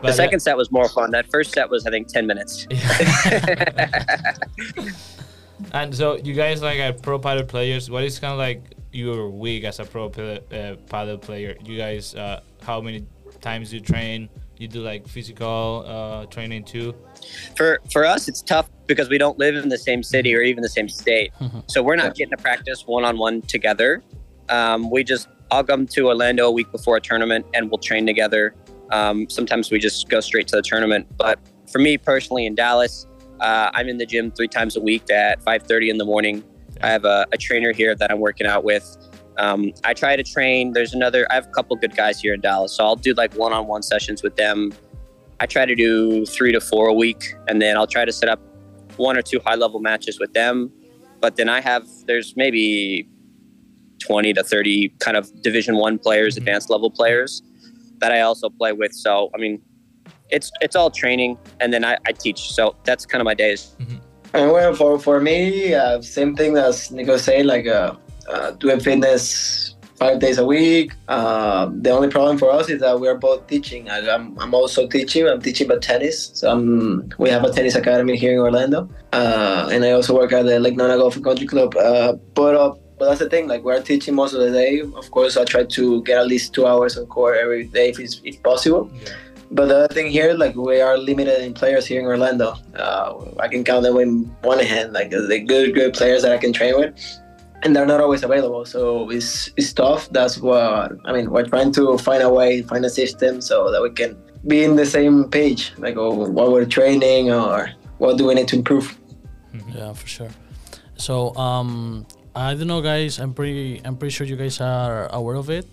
But 0.00 0.08
the 0.08 0.12
second 0.14 0.40
set 0.40 0.56
was 0.56 0.70
more 0.70 0.88
fun. 0.88 1.10
That 1.10 1.30
first 1.30 1.52
set 1.52 1.68
was, 1.68 1.86
I 1.86 1.90
think, 1.90 2.08
10 2.08 2.26
minutes. 2.26 2.66
yeah. 2.70 4.32
and 5.72 5.94
so 5.94 6.16
you 6.16 6.34
guys 6.34 6.62
like 6.62 6.78
are 6.80 6.92
pro 6.92 7.18
paddle 7.18 7.44
players. 7.44 7.90
What 7.90 8.04
is 8.04 8.18
kind 8.18 8.32
of 8.32 8.38
like 8.38 8.62
your 8.92 9.28
week 9.28 9.64
as 9.64 9.78
a 9.78 9.84
pro 9.84 10.06
uh, 10.06 10.76
paddle 10.88 11.18
player? 11.18 11.56
You 11.64 11.76
guys, 11.76 12.14
uh, 12.14 12.40
how 12.62 12.80
many 12.80 13.06
times 13.40 13.72
you 13.72 13.80
train? 13.80 14.28
You 14.58 14.68
do 14.68 14.80
like 14.80 15.08
physical 15.08 15.84
uh, 15.86 16.26
training 16.26 16.64
too. 16.64 16.94
for 17.56 17.80
for 17.90 18.04
us, 18.04 18.28
it's 18.28 18.42
tough 18.42 18.68
because 18.86 19.08
we 19.08 19.16
don't 19.16 19.38
live 19.38 19.54
in 19.54 19.70
the 19.70 19.78
same 19.78 20.02
city 20.02 20.34
or 20.34 20.42
even 20.42 20.62
the 20.62 20.68
same 20.68 20.88
state. 20.88 21.32
So 21.66 21.82
we're 21.82 21.96
not 21.96 22.16
getting 22.16 22.36
to 22.36 22.42
practice 22.42 22.86
one 22.86 23.04
on 23.04 23.16
one 23.16 23.42
together. 23.42 24.02
Um, 24.48 24.90
we 24.90 25.04
just, 25.04 25.28
I'll 25.52 25.62
come 25.62 25.86
to 25.86 26.08
Orlando 26.08 26.48
a 26.48 26.50
week 26.50 26.70
before 26.72 26.96
a 26.96 27.00
tournament 27.00 27.46
and 27.54 27.70
we'll 27.70 27.78
train 27.78 28.04
together. 28.04 28.54
Um, 28.90 29.28
sometimes 29.28 29.70
we 29.70 29.78
just 29.78 30.08
go 30.08 30.20
straight 30.20 30.48
to 30.48 30.56
the 30.56 30.62
tournament. 30.62 31.06
But 31.16 31.38
for 31.70 31.78
me 31.78 31.96
personally 31.98 32.46
in 32.46 32.54
Dallas, 32.54 33.06
uh, 33.40 33.70
I'm 33.72 33.88
in 33.88 33.98
the 33.98 34.06
gym 34.06 34.30
three 34.30 34.48
times 34.48 34.76
a 34.76 34.80
week 34.80 35.10
at 35.10 35.40
5:30 35.42 35.90
in 35.90 35.98
the 35.98 36.04
morning. 36.04 36.44
I 36.82 36.90
have 36.90 37.04
a, 37.04 37.26
a 37.32 37.36
trainer 37.36 37.72
here 37.72 37.94
that 37.94 38.10
I'm 38.10 38.20
working 38.20 38.46
out 38.46 38.64
with. 38.64 38.96
Um, 39.38 39.72
I 39.84 39.94
try 39.94 40.16
to 40.16 40.22
train. 40.22 40.72
There's 40.72 40.92
another. 40.92 41.26
I 41.30 41.34
have 41.34 41.46
a 41.46 41.50
couple 41.50 41.76
good 41.76 41.96
guys 41.96 42.20
here 42.20 42.34
in 42.34 42.40
Dallas, 42.40 42.72
so 42.74 42.84
I'll 42.84 42.96
do 42.96 43.14
like 43.14 43.32
one-on-one 43.34 43.82
sessions 43.82 44.22
with 44.22 44.36
them. 44.36 44.72
I 45.40 45.46
try 45.46 45.64
to 45.64 45.74
do 45.74 46.26
three 46.26 46.52
to 46.52 46.60
four 46.60 46.88
a 46.88 46.92
week, 46.92 47.34
and 47.48 47.62
then 47.62 47.76
I'll 47.76 47.86
try 47.86 48.04
to 48.04 48.12
set 48.12 48.28
up 48.28 48.40
one 48.96 49.16
or 49.16 49.22
two 49.22 49.40
high-level 49.46 49.80
matches 49.80 50.20
with 50.20 50.34
them. 50.34 50.70
But 51.20 51.36
then 51.36 51.48
I 51.48 51.60
have 51.60 51.86
there's 52.06 52.34
maybe 52.36 53.08
20 54.00 54.32
to 54.34 54.42
30 54.42 54.88
kind 54.98 55.16
of 55.16 55.30
Division 55.42 55.76
One 55.76 55.98
players, 55.98 56.34
Mhm. 56.34 56.38
advanced 56.38 56.70
level 56.70 56.90
players 56.90 57.42
that 58.00 58.12
I 58.12 58.20
also 58.20 58.48
play 58.48 58.72
with. 58.72 58.92
So 58.92 59.30
I 59.34 59.38
mean, 59.38 59.60
it's 60.30 60.50
it's 60.60 60.76
all 60.76 60.90
training, 60.90 61.38
and 61.60 61.72
then 61.72 61.84
I, 61.84 61.96
I 62.06 62.12
teach. 62.12 62.52
So 62.52 62.76
that's 62.84 63.06
kind 63.06 63.20
of 63.20 63.24
my 63.24 63.34
days. 63.34 63.76
And 64.32 64.52
well, 64.52 64.74
for 64.74 64.98
for 64.98 65.20
me, 65.20 65.74
uh, 65.74 66.00
same 66.02 66.36
thing 66.36 66.56
as 66.56 66.90
Nico 66.90 67.16
said, 67.16 67.46
like 67.46 67.66
uh, 67.66 67.94
uh, 68.28 68.52
doing 68.52 68.80
fitness 68.80 69.74
five 70.00 70.18
days 70.18 70.38
a 70.38 70.44
week. 70.44 70.92
Uh, 71.08 71.68
the 71.82 71.90
only 71.90 72.08
problem 72.08 72.38
for 72.38 72.50
us 72.50 72.70
is 72.70 72.80
that 72.80 72.98
we 72.98 73.06
are 73.06 73.18
both 73.18 73.46
teaching. 73.46 73.90
I, 73.90 73.98
am 73.98 74.36
I'm 74.40 74.54
also 74.54 74.88
teaching. 74.88 75.28
I'm 75.28 75.42
teaching 75.42 75.66
about 75.66 75.82
tennis. 75.82 76.30
So 76.34 76.50
I'm, 76.50 77.12
we 77.18 77.28
have 77.28 77.44
a 77.44 77.52
tennis 77.52 77.74
academy 77.74 78.16
here 78.16 78.32
in 78.32 78.38
Orlando, 78.38 78.88
uh, 79.12 79.68
and 79.70 79.84
I 79.84 79.90
also 79.92 80.16
work 80.16 80.32
at 80.32 80.46
the 80.46 80.58
Lake 80.58 80.76
Nona 80.76 80.96
Golf 80.96 81.16
and 81.16 81.24
Country 81.24 81.46
Club. 81.46 81.76
Uh, 81.76 82.14
but 82.34 82.54
uh, 82.56 82.74
but 83.00 83.06
that's 83.08 83.18
the 83.18 83.30
thing. 83.30 83.48
Like 83.48 83.64
we're 83.64 83.82
teaching 83.82 84.14
most 84.14 84.34
of 84.34 84.40
the 84.40 84.50
day. 84.52 84.80
Of 84.80 85.10
course, 85.10 85.38
I 85.38 85.44
try 85.44 85.64
to 85.64 86.02
get 86.02 86.18
at 86.18 86.26
least 86.26 86.52
two 86.52 86.66
hours 86.66 86.98
on 86.98 87.06
court 87.06 87.38
every 87.38 87.64
day 87.64 87.88
if 87.88 87.98
it's 87.98 88.20
if 88.24 88.42
possible. 88.42 88.90
Yeah. 88.92 89.14
But 89.50 89.66
the 89.68 89.76
other 89.78 89.94
thing 89.94 90.08
here, 90.10 90.34
like 90.34 90.54
we 90.54 90.82
are 90.82 90.98
limited 90.98 91.42
in 91.42 91.54
players 91.54 91.86
here 91.86 91.98
in 91.98 92.06
Orlando. 92.06 92.56
Uh, 92.76 93.14
I 93.40 93.48
can 93.48 93.64
count 93.64 93.84
them 93.84 93.96
in 93.96 94.24
one 94.42 94.60
hand, 94.60 94.92
like 94.92 95.10
the 95.10 95.40
good, 95.40 95.74
good 95.74 95.94
players 95.94 96.22
that 96.22 96.32
I 96.32 96.38
can 96.38 96.52
train 96.52 96.78
with, 96.78 96.92
and 97.62 97.74
they're 97.74 97.86
not 97.86 98.02
always 98.02 98.22
available. 98.22 98.66
So 98.66 99.08
it's 99.08 99.50
it's 99.56 99.72
tough. 99.72 100.10
That's 100.10 100.36
what 100.36 100.92
I 101.06 101.12
mean. 101.14 101.30
We're 101.30 101.48
trying 101.54 101.72
to 101.72 101.96
find 101.96 102.22
a 102.22 102.30
way, 102.30 102.60
find 102.62 102.84
a 102.84 102.90
system 102.90 103.40
so 103.40 103.72
that 103.72 103.80
we 103.80 103.90
can 103.90 104.14
be 104.46 104.62
in 104.62 104.76
the 104.76 104.86
same 104.86 105.24
page, 105.30 105.72
like 105.78 105.96
oh, 105.96 106.12
what 106.38 106.52
we're 106.52 106.66
training 106.66 107.32
or 107.32 107.72
what 107.96 108.18
do 108.18 108.26
we 108.26 108.34
need 108.34 108.48
to 108.48 108.56
improve. 108.56 108.86
Yeah, 109.74 109.94
for 109.94 110.06
sure. 110.06 110.32
So 110.96 111.34
um, 111.36 112.06
I 112.34 112.54
don't 112.54 112.66
know, 112.68 112.80
guys. 112.80 113.18
I'm 113.18 113.34
pretty 113.34 113.80
I'm 113.84 113.96
pretty 113.96 114.12
sure 114.14 114.26
you 114.26 114.36
guys 114.36 114.60
are 114.60 115.08
aware 115.12 115.36
of 115.36 115.50
it. 115.50 115.66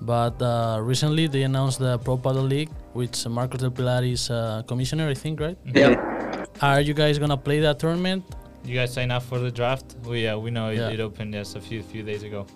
But 0.00 0.40
uh, 0.40 0.78
recently 0.80 1.26
they 1.26 1.42
announced 1.42 1.78
the 1.78 1.98
Pro 1.98 2.16
Paddle 2.16 2.44
League, 2.48 2.70
which 2.94 3.26
Marco 3.28 3.58
Del 3.58 3.70
Pilar 3.70 4.02
is 4.04 4.30
uh, 4.30 4.62
commissioner, 4.66 5.08
I 5.08 5.14
think, 5.14 5.40
right? 5.40 5.58
Yeah. 5.74 6.46
Are 6.62 6.80
you 6.80 6.94
guys 6.94 7.18
gonna 7.18 7.36
play 7.36 7.60
that 7.60 7.78
tournament? 7.78 8.24
You 8.64 8.74
guys 8.76 8.92
sign 8.94 9.10
up 9.10 9.22
for 9.22 9.38
the 9.38 9.50
draft? 9.50 9.96
We 10.04 10.26
uh, 10.26 10.38
we 10.38 10.50
know 10.50 10.68
it, 10.70 10.76
Yeah. 10.78 10.88
it 10.88 11.00
opened 11.00 11.34
just 11.34 11.56
a 11.56 11.60
few 11.60 11.82
few 11.82 12.02
days 12.02 12.22
ago. 12.22 12.46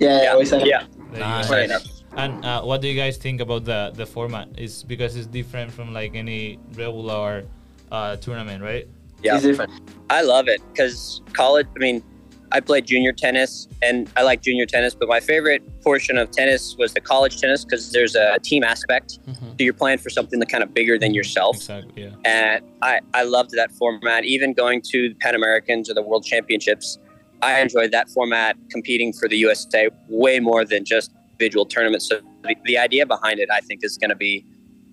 Yeah, 0.00 0.22
yeah, 0.22 0.36
we 0.36 0.44
said 0.44 0.66
yeah. 0.66 0.84
There 1.10 1.20
you 1.22 1.26
Nice. 1.26 1.50
Right 1.50 1.64
enough. 1.64 1.86
And 2.16 2.44
uh, 2.44 2.62
what 2.62 2.80
do 2.80 2.88
you 2.88 2.94
guys 2.98 3.16
think 3.18 3.40
about 3.40 3.64
the 3.64 3.92
the 3.94 4.06
format? 4.06 4.48
Is 4.58 4.82
because 4.82 5.14
it's 5.16 5.26
different 5.26 5.70
from 5.70 5.92
like 5.92 6.14
any 6.16 6.58
regular 6.74 7.44
uh, 7.92 8.16
tournament, 8.16 8.62
right? 8.62 8.86
Yeah. 9.22 9.34
it's 9.36 9.44
different. 9.44 9.70
I 10.10 10.22
love 10.22 10.48
it 10.48 10.60
because 10.72 11.22
college. 11.32 11.66
I 11.76 11.78
mean, 11.78 12.02
I 12.52 12.60
played 12.60 12.86
junior 12.86 13.12
tennis, 13.12 13.68
and 13.82 14.10
I 14.16 14.22
like 14.22 14.42
junior 14.42 14.64
tennis. 14.66 14.94
But 14.94 15.08
my 15.08 15.20
favorite 15.20 15.62
portion 15.82 16.16
of 16.18 16.30
tennis 16.30 16.74
was 16.78 16.94
the 16.94 17.00
college 17.00 17.40
tennis 17.40 17.64
because 17.64 17.92
there's 17.92 18.14
a 18.14 18.38
team 18.42 18.64
aspect. 18.64 19.18
Mhm. 19.28 19.50
So 19.50 19.56
you're 19.58 19.72
playing 19.74 19.98
for 19.98 20.10
something 20.10 20.38
that 20.40 20.48
kind 20.48 20.62
of 20.62 20.72
bigger 20.72 20.98
than 20.98 21.12
yourself. 21.14 21.56
Exactly. 21.56 22.04
Yeah. 22.04 22.10
And 22.24 22.64
I, 22.82 23.00
I 23.14 23.24
loved 23.24 23.50
that 23.52 23.70
format. 23.72 24.24
Even 24.24 24.52
going 24.54 24.80
to 24.92 25.10
the 25.10 25.14
Pan 25.16 25.34
Americans 25.34 25.90
or 25.90 25.94
the 25.94 26.02
World 26.02 26.24
Championships, 26.24 26.98
I 27.42 27.60
enjoyed 27.60 27.90
that 27.92 28.08
format. 28.10 28.56
Competing 28.70 29.12
for 29.12 29.28
the 29.28 29.36
USA 29.38 29.88
way 30.08 30.40
more 30.40 30.64
than 30.64 30.84
just 30.84 31.12
individual 31.32 31.66
tournaments. 31.66 32.08
So 32.08 32.20
the, 32.44 32.56
the 32.64 32.78
idea 32.78 33.04
behind 33.06 33.38
it, 33.40 33.48
I 33.52 33.60
think, 33.60 33.80
is 33.84 33.96
going 33.98 34.10
to 34.10 34.16
be 34.16 34.44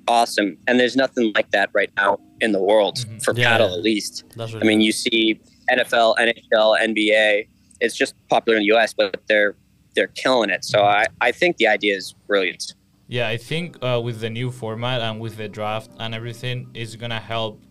awesome. 0.08 0.58
And 0.68 0.80
there's 0.80 0.96
nothing 0.96 1.32
like 1.36 1.50
that 1.52 1.70
right 1.74 1.90
now 1.98 2.20
in 2.42 2.52
the 2.52 2.62
world 2.62 2.98
Mhm. 2.98 3.24
for 3.24 3.34
Yeah, 3.36 3.50
paddle, 3.50 3.70
yeah. 3.72 3.78
at 3.78 3.82
least. 3.84 4.24
I 4.40 4.64
mean, 4.64 4.82
you 4.82 4.92
see 4.92 5.40
NFL, 5.70 6.18
NHL, 6.18 6.80
NBA. 6.80 7.48
It's 7.82 7.96
just 7.96 8.16
popular 8.30 8.58
in 8.58 8.62
the 8.62 8.68
U.S., 8.68 8.94
but 8.94 9.22
they're 9.28 9.56
they're 9.96 10.08
killing 10.08 10.50
it. 10.50 10.64
So 10.66 10.84
I, 10.84 11.06
I 11.22 11.32
think 11.32 11.58
the 11.58 11.68
idea 11.68 11.96
is 11.96 12.14
brilliant. 12.28 12.76
Yeah, 13.08 13.28
I 13.28 13.38
think 13.38 13.78
uh, 13.84 14.02
with 14.04 14.20
the 14.20 14.30
new 14.30 14.52
format 14.52 15.02
and 15.02 15.20
with 15.20 15.38
the 15.38 15.48
draft 15.48 15.92
and 16.00 16.14
everything, 16.14 16.70
it's 16.74 16.96
gonna 16.96 17.20
help 17.20 17.62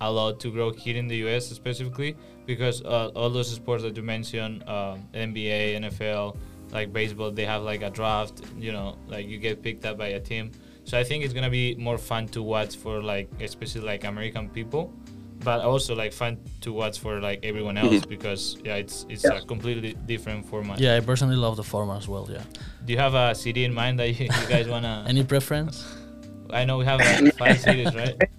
a 0.00 0.10
lot 0.10 0.40
to 0.40 0.52
grow 0.52 0.72
here 0.72 0.96
in 0.96 1.08
the 1.08 1.16
US 1.26 1.46
specifically 1.46 2.16
because 2.46 2.82
uh, 2.82 3.10
all 3.14 3.30
those 3.30 3.50
sports 3.50 3.82
that 3.82 3.96
you 3.96 4.02
mentioned, 4.02 4.62
um, 4.68 5.08
NBA, 5.12 5.80
NFL, 5.80 6.36
like 6.70 6.92
baseball, 6.92 7.30
they 7.30 7.44
have 7.44 7.62
like 7.62 7.82
a 7.82 7.90
draft. 7.90 8.42
You 8.56 8.72
know, 8.72 8.96
like 9.08 9.26
you 9.26 9.38
get 9.38 9.62
picked 9.62 9.84
up 9.84 9.98
by 9.98 10.08
a 10.08 10.20
team. 10.20 10.52
So 10.84 10.98
I 10.98 11.04
think 11.04 11.24
it's 11.24 11.34
gonna 11.34 11.50
be 11.50 11.74
more 11.74 11.98
fun 11.98 12.28
to 12.28 12.42
watch 12.42 12.76
for 12.76 13.02
like 13.02 13.28
especially 13.40 13.82
like 13.82 14.04
American 14.04 14.48
people, 14.48 14.92
but 15.44 15.60
also 15.60 15.94
like 15.94 16.12
fun 16.12 16.38
to 16.62 16.72
watch 16.72 16.98
for 16.98 17.20
like 17.20 17.40
everyone 17.44 17.76
else 17.82 18.04
because 18.06 18.56
yeah, 18.64 18.76
it's 18.76 19.06
it's 19.08 19.24
a 19.24 19.40
completely 19.42 19.94
different 20.06 20.44
format. 20.46 20.80
Yeah, 20.80 20.96
I 20.96 21.00
personally 21.00 21.36
love 21.36 21.56
the 21.56 21.64
format 21.64 21.98
as 21.98 22.08
well. 22.08 22.26
Yeah. 22.30 22.42
Do 22.84 22.92
you 22.92 22.98
have 22.98 23.14
a 23.14 23.34
city 23.34 23.64
in 23.64 23.72
mind 23.74 23.98
that 23.98 24.08
you, 24.08 24.24
you 24.26 24.48
guys 24.48 24.68
wanna? 24.68 25.04
Any 25.08 25.24
preference? 25.24 25.84
I 26.50 26.64
know 26.64 26.78
we 26.78 26.86
have 26.86 27.00
uh, 27.00 27.30
five 27.32 27.58
cities, 27.60 27.94
right? 27.94 28.16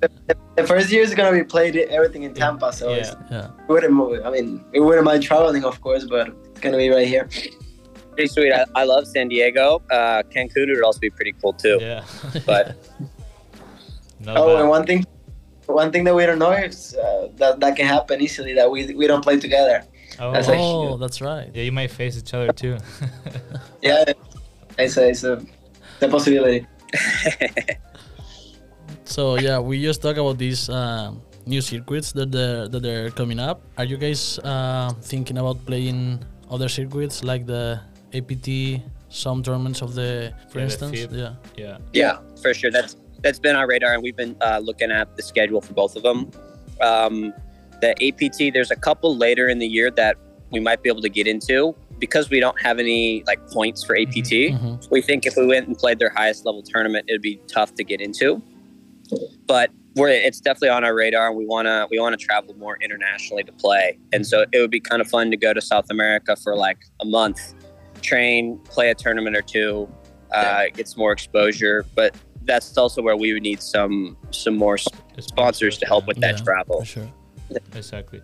The 0.56 0.68
first 0.68 0.91
year 0.91 1.03
is 1.03 1.13
gonna 1.15 1.32
be 1.32 1.44
played 1.46 1.77
everything 1.77 2.24
in 2.24 2.34
Tampa, 2.34 2.74
so 2.74 2.89
it's, 2.91 3.10
Yeah. 3.10 3.15
Yeah. 3.32 3.48
we 3.68 3.75
wouldn't 3.75 3.94
move. 3.94 4.25
I 4.25 4.29
mean, 4.29 4.65
we 4.74 4.82
wouldn't 4.82 5.06
mind 5.06 5.24
traveling, 5.24 5.63
of 5.63 5.79
course, 5.79 6.03
but 6.03 6.27
it's 6.51 6.60
gonna 6.60 6.75
be 6.75 6.89
right 6.89 7.08
here. 7.08 7.29
Pretty 8.12 8.27
sweet. 8.27 8.51
I, 8.51 8.65
I 8.75 8.84
love 8.84 9.08
San 9.08 9.29
Diego. 9.29 9.82
Uh, 9.89 10.22
Cancun 10.24 10.68
would 10.68 10.84
also 10.84 11.00
be 11.00 11.10
pretty 11.12 11.34
cool 11.41 11.53
too. 11.53 11.77
Yeah. 11.79 12.03
But 12.46 12.75
Not 14.20 14.36
Oh, 14.38 14.48
bad. 14.48 14.60
and 14.62 14.70
one 14.70 14.86
thing, 14.86 15.06
one 15.69 15.91
thing 15.91 16.03
that 16.05 16.15
we 16.15 16.25
don't 16.25 16.39
know 16.39 16.51
is 16.51 16.95
uh, 16.95 17.27
that 17.38 17.59
that 17.59 17.75
can 17.75 17.85
happen 17.85 18.21
easily 18.21 18.53
that 18.55 18.69
we 18.69 18.93
we 18.95 19.07
don't 19.07 19.23
play 19.23 19.38
together. 19.39 19.83
oh, 20.19 20.31
that's 20.33 20.47
Oh, 20.49 20.97
that's 20.97 21.21
right. 21.21 21.49
yeah, 21.53 21.63
you 21.63 21.71
might 21.71 21.91
face 21.91 22.17
each 22.17 22.33
other 22.33 22.51
too. 22.51 22.77
Yeah, 23.81 24.03
it's 24.77 24.97
a 24.97 25.09
it's 25.09 25.23
a, 25.23 25.33
it's 25.33 26.01
a 26.03 26.07
possibility. 26.09 26.65
So 29.05 29.38
yeah, 29.41 29.57
we 29.59 29.81
just 29.81 30.01
talk 30.01 30.17
about 30.17 30.38
these 30.38 30.69
uh, 30.69 31.11
new 31.45 31.61
circuits 31.61 32.11
that 32.13 32.31
they're, 32.31 32.67
that 32.67 32.81
they're 32.81 33.09
coming 33.09 33.39
up. 33.39 33.61
Are 33.77 33.83
you 33.85 33.97
guys 33.97 34.38
uh, 34.43 34.93
thinking 35.01 35.38
about 35.38 35.65
playing 35.65 36.19
other 36.49 36.69
circuits 36.69 37.23
like 37.23 37.45
the 37.47 37.81
APT, 38.13 38.81
some 39.09 39.41
tournaments 39.41 39.81
of 39.81 39.95
the, 39.95 40.33
for 40.49 40.59
Yeah, 40.59 40.65
instance? 40.65 40.91
FIP. 40.99 41.11
Yeah. 41.13 41.33
yeah. 41.57 41.77
yeah, 41.93 42.17
for 42.41 42.53
sure. 42.53 42.69
That's 42.69 42.95
that's 43.21 43.39
been 43.39 43.55
our 43.55 43.67
radar, 43.67 43.93
and 43.93 44.03
we've 44.03 44.15
been 44.15 44.35
uh, 44.41 44.59
looking 44.63 44.91
at 44.91 45.15
the 45.15 45.23
schedule 45.23 45.61
for 45.61 45.73
both 45.73 45.95
of 45.95 46.03
them. 46.03 46.31
Um, 46.81 47.33
the 47.81 47.91
APT, 48.05 48.53
there's 48.53 48.71
a 48.71 48.75
couple 48.75 49.15
later 49.15 49.47
in 49.47 49.59
the 49.59 49.67
year 49.67 49.89
that 49.91 50.17
we 50.51 50.59
might 50.59 50.81
be 50.83 50.89
able 50.89 51.01
to 51.01 51.09
get 51.09 51.27
into 51.27 51.75
because 51.99 52.29
we 52.29 52.39
don't 52.39 52.59
have 52.61 52.79
any 52.79 53.23
like 53.27 53.45
points 53.49 53.83
for 53.83 53.95
APT. 53.97 54.51
Mhm. 54.51 54.89
We 54.89 55.01
think 55.01 55.25
if 55.25 55.35
we 55.35 55.45
went 55.45 55.67
and 55.67 55.77
played 55.77 55.99
their 55.99 56.09
highest 56.09 56.45
level 56.45 56.63
tournament, 56.63 57.05
it'd 57.09 57.21
be 57.21 57.39
tough 57.47 57.75
to 57.75 57.83
get 57.83 58.01
into. 58.01 58.41
But 59.45 59.71
we're 59.95 60.09
it's 60.09 60.39
definitely 60.39 60.69
on 60.69 60.83
our 60.83 60.95
radar, 60.95 61.27
and 61.27 61.38
we 61.38 61.45
wanna 61.45 61.88
we 61.91 61.99
wanna 61.99 62.17
travel 62.17 62.55
more 62.55 62.77
internationally 62.81 63.43
to 63.43 63.51
play. 63.51 63.97
And 64.13 64.25
so 64.25 64.45
it 64.51 64.59
would 64.59 64.71
be 64.71 64.79
kind 64.79 65.01
of 65.01 65.09
fun 65.09 65.29
to 65.31 65.38
go 65.38 65.53
to 65.53 65.61
South 65.61 65.89
America 65.89 66.35
for 66.35 66.55
like 66.55 66.77
a 67.01 67.05
month, 67.05 67.53
train, 68.01 68.59
play 68.65 68.89
a 68.89 68.95
tournament 68.95 69.35
or 69.35 69.41
two, 69.41 69.89
uh, 70.31 70.65
get 70.73 70.88
some 70.88 70.99
more 70.99 71.11
exposure. 71.11 71.85
But 71.95 72.15
that's 72.51 72.77
also 72.84 73.00
where 73.08 73.18
we 73.24 73.27
would 73.34 73.44
need 73.50 73.62
some 73.75 73.96
some 74.32 74.56
more 74.65 74.77
s- 74.84 74.88
sponsors 75.32 75.77
to 75.82 75.86
help 75.91 76.03
with 76.10 76.20
that 76.25 76.36
Yeah, 76.38 76.44
travel. 76.50 76.77
For 76.84 76.86
sure. 76.96 77.10
Exactly. 77.82 78.22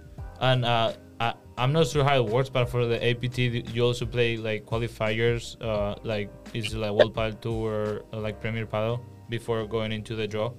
And 0.50 0.66
uh, 0.66 0.94
I, 1.26 1.34
I'm 1.58 1.72
not 1.78 1.88
sure 1.88 2.04
how 2.04 2.18
it 2.24 2.28
works, 2.38 2.50
but 2.58 2.66
for 2.74 2.82
the 2.92 3.00
APT, 3.10 3.38
you 3.76 3.82
also 3.90 4.06
play 4.06 4.30
like 4.50 4.66
qualifiers, 4.72 5.44
uh, 5.70 5.96
like 6.04 6.30
is 6.54 6.74
it 6.74 6.78
like 6.84 6.92
World 6.98 7.14
Paddle 7.18 7.38
Tour 7.46 8.04
or 8.12 8.20
like 8.26 8.36
Premier 8.42 8.66
Paddle 8.66 8.98
before 9.30 9.66
going 9.66 9.92
into 9.92 10.14
the 10.16 10.28
draw. 10.28 10.50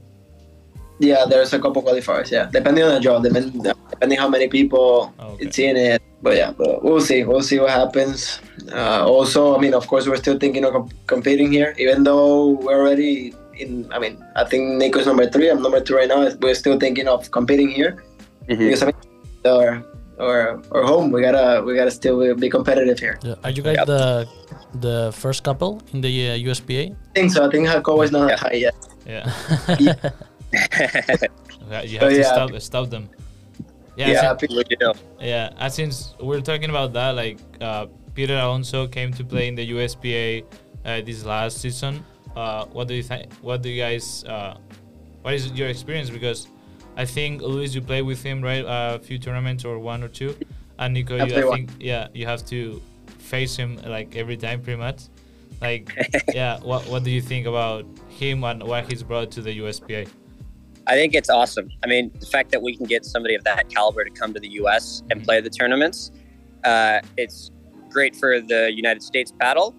Yeah, 0.99 1.27
there's 1.29 1.53
a 1.53 1.59
couple 1.61 1.83
qualifiers. 1.83 2.31
Yeah, 2.31 2.49
depending 2.51 2.83
on 2.85 2.95
the 2.97 3.01
draw, 3.01 3.19
depending 3.21 3.63
depending 3.91 4.19
how 4.19 4.29
many 4.37 4.49
people 4.49 5.13
Oh, 5.19 5.33
okay. 5.37 5.45
it's 5.45 5.59
in 5.59 5.77
it. 5.77 6.01
But 6.23 6.35
yeah, 6.41 6.51
but 6.57 6.83
we'll 6.83 7.03
see. 7.11 7.21
We'll 7.29 7.43
see 7.51 7.59
what 7.61 7.71
happens. 7.71 8.41
Uh, 8.73 9.05
also, 9.07 9.55
I 9.57 9.61
mean, 9.61 9.75
of 9.75 9.87
course, 9.87 10.09
we're 10.09 10.17
still 10.25 10.39
thinking 10.39 10.65
of 10.65 10.73
com- 10.73 10.91
competing 11.07 11.53
here, 11.53 11.75
even 11.79 12.03
though 12.09 12.57
we're 12.65 12.81
already 12.81 13.35
in. 13.59 13.91
I 13.93 13.99
mean, 13.99 14.23
I 14.37 14.45
think 14.45 14.77
Nico's 14.79 15.07
number 15.07 15.29
three. 15.29 15.51
I'm 15.51 15.63
number 15.63 15.81
two 15.81 15.95
right 15.97 16.09
now. 16.09 16.29
We're 16.41 16.55
still 16.55 16.79
thinking 16.79 17.09
of 17.09 17.31
competing 17.31 17.69
here 17.69 18.05
Mhm. 18.49 18.59
because 18.59 18.83
I 18.83 18.87
mean, 18.87 18.97
or 19.45 19.85
or 20.19 20.63
or 20.71 20.81
home, 20.85 21.11
we 21.13 21.21
gotta 21.23 21.63
we 21.65 21.75
gotta 21.77 21.91
still 21.91 22.19
be 22.35 22.49
competitive 22.49 22.99
here. 22.99 23.19
Yeah. 23.23 23.35
Are 23.45 23.51
you 23.51 23.63
guys 23.63 23.77
Yep. 23.81 23.87
the 23.87 24.03
the 24.81 24.97
first 25.13 25.43
couple 25.45 25.81
in 25.93 26.01
the 26.01 26.13
uh, 26.31 26.49
USPA? 26.53 26.93
I 26.93 26.97
think 27.15 27.33
so. 27.33 27.47
I 27.47 27.51
think 27.51 27.69
Jacobo 27.69 28.03
is 28.03 28.13
not 28.13 28.29
that 28.29 28.39
high 28.41 28.59
yet. 28.69 28.77
Yeah. 29.07 29.25
Yeah, 31.69 31.83
you 31.83 31.99
have 31.99 32.09
to 32.11 32.17
yeah. 32.17 32.23
stop 32.33 32.51
stop 32.63 32.91
them. 32.91 33.09
Yeah. 33.97 34.09
Yeah, 34.13 34.37
sin- 34.39 34.55
we 34.55 34.63
do. 34.65 34.93
Yeah, 35.19 35.51
and 35.59 35.73
since 35.73 36.15
we're 36.21 36.41
talking 36.41 36.71
about 36.71 36.93
that, 36.93 37.17
like 37.17 37.39
uh, 37.61 37.87
Peter 38.15 38.37
Alonso 38.39 38.87
came 38.87 39.13
to 39.15 39.25
play 39.25 39.49
in 39.49 39.55
the 39.57 39.67
USPA 39.75 40.45
uh, 40.85 41.01
this 41.03 41.25
last 41.25 41.59
season. 41.59 42.05
Uh, 42.37 42.67
what 42.67 42.87
do 42.87 42.95
you 42.95 43.03
think? 43.03 43.33
What 43.41 43.63
do 43.63 43.71
you 43.71 43.83
guys? 43.83 44.23
Uh, 44.25 44.59
what 45.23 45.35
is 45.35 45.51
your 45.53 45.69
experience? 45.69 46.11
Because 46.11 46.49
I 46.97 47.07
think 47.07 47.41
Luis, 47.41 47.75
you 47.75 47.81
play 47.81 48.03
with 48.03 48.23
him 48.23 48.43
right 48.43 48.65
a 48.67 48.99
few 48.99 49.19
tournaments 49.19 49.65
or 49.65 49.79
one 49.79 50.03
or 50.03 50.09
two, 50.09 50.37
and 50.79 50.93
Nico, 50.93 51.19
I 51.19 51.25
you, 51.25 51.35
I 51.35 51.45
one. 51.45 51.57
think 51.57 51.71
yeah, 51.81 52.09
you 52.13 52.27
have 52.27 52.45
to 52.47 52.83
face 53.19 53.57
him 53.57 53.81
like 53.87 54.15
every 54.17 54.37
time 54.37 54.61
pretty 54.61 54.79
much. 54.79 55.05
Like 55.63 55.91
yeah, 56.35 56.61
what 56.61 56.87
what 56.89 57.05
do 57.05 57.11
you 57.11 57.23
think 57.23 57.47
about 57.47 57.87
him 58.09 58.45
and 58.45 58.63
what 58.63 58.91
he's 58.91 59.03
brought 59.03 59.31
to 59.33 59.41
the 59.41 59.59
USPA? 59.59 60.07
I 60.87 60.93
think 60.93 61.15
it's 61.15 61.31
awesome. 61.31 61.71
I 61.83 61.89
mean, 61.89 62.13
the 62.21 62.27
fact 62.27 62.53
that 62.53 62.63
we 62.63 62.77
can 62.77 62.87
get 62.87 63.05
somebody 63.05 63.35
of 63.35 63.43
that 63.45 63.71
caliber 63.71 64.05
to 64.05 64.11
come 64.11 64.33
to 64.35 64.39
the 64.39 64.51
U.S. 64.61 65.03
and 65.11 65.25
play 65.25 65.41
the 65.41 65.51
tournaments, 65.51 66.13
uh, 66.65 67.01
it's 67.17 67.51
great 67.89 68.15
for 68.15 68.41
the 68.41 68.71
United 68.73 69.03
States 69.03 69.33
paddle 69.33 69.75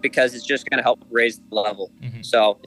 because 0.00 0.34
it's 0.34 0.44
just 0.46 0.68
going 0.68 0.78
to 0.78 0.82
help 0.82 1.04
raise 1.10 1.38
the 1.50 1.54
level. 1.54 1.90
Mhm. 2.02 2.24
So 2.24 2.58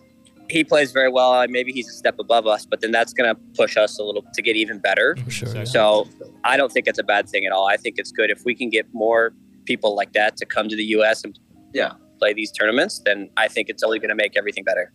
he 0.49 0.63
plays 0.63 0.91
very 0.91 1.09
well. 1.09 1.45
Maybe 1.47 1.71
he's 1.71 1.87
a 1.87 1.93
step 1.93 2.19
above 2.19 2.45
us, 2.47 2.65
but 2.65 2.81
then 2.81 2.91
that's 2.91 3.13
going 3.13 3.33
to 3.33 3.39
push 3.55 3.77
us 3.77 3.97
a 3.99 4.03
little 4.03 4.23
to 4.33 4.41
get 4.41 4.55
even 4.55 4.79
better. 4.79 5.15
Sure, 5.29 5.47
exactly. 5.47 5.65
So 5.67 6.07
I 6.43 6.57
don't 6.57 6.71
think 6.71 6.87
it's 6.87 6.99
a 6.99 7.03
bad 7.03 7.29
thing 7.29 7.45
at 7.45 7.51
all. 7.51 7.67
I 7.67 7.77
think 7.77 7.95
it's 7.97 8.11
good 8.11 8.29
if 8.29 8.43
we 8.45 8.53
can 8.55 8.69
get 8.69 8.85
more 8.93 9.33
people 9.65 9.95
like 9.95 10.11
that 10.13 10.35
to 10.37 10.45
come 10.45 10.67
to 10.67 10.75
the 10.75 10.83
U.S. 10.97 11.23
and 11.23 11.37
Yeah. 11.73 11.93
play 12.19 12.33
these 12.33 12.51
tournaments. 12.51 13.01
Then 13.05 13.29
I 13.37 13.47
think 13.47 13.69
it's 13.69 13.81
only 13.83 13.99
going 13.99 14.09
to 14.09 14.15
make 14.15 14.37
everything 14.37 14.63
better. 14.63 14.91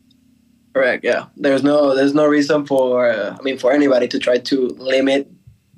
Correct. 0.74 1.02
Yeah. 1.04 1.26
There's 1.36 1.62
no 1.62 1.94
there's 1.94 2.12
no 2.12 2.26
reason 2.26 2.66
for 2.66 3.08
uh, 3.08 3.34
I 3.38 3.42
mean 3.42 3.56
for 3.56 3.72
anybody 3.72 4.06
to 4.08 4.18
try 4.18 4.36
to 4.36 4.66
limit 4.76 5.26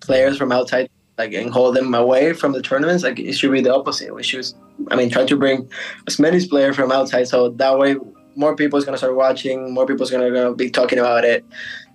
players 0.01 0.37
from 0.37 0.51
outside 0.51 0.91
like 1.19 1.35
and 1.35 1.51
hold 1.51 1.77
them 1.77 1.93
away 1.95 2.33
from 2.33 2.53
the 2.53 2.63
tournaments. 2.63 3.03
Like 3.03 3.19
it 3.19 3.33
should 3.33 3.53
be 3.53 3.61
the 3.61 3.75
opposite. 3.75 4.15
We 4.15 4.23
should 4.23 4.47
I 4.91 4.97
mean 4.97 5.11
try 5.11 5.27
to 5.27 5.37
bring 5.37 5.69
as 6.07 6.19
many 6.19 6.47
players 6.47 6.77
from 6.77 6.93
outside 6.93 7.29
so 7.29 7.51
that 7.51 7.79
way 7.79 7.97
more 8.37 8.55
people 8.55 8.79
is 8.79 8.85
gonna 8.85 8.97
start 8.97 9.17
watching. 9.17 9.75
More 9.75 9.85
people's 9.85 10.11
gonna, 10.11 10.31
gonna 10.31 10.55
be 10.55 10.71
talking 10.71 11.01
about 11.01 11.25
it. 11.25 11.45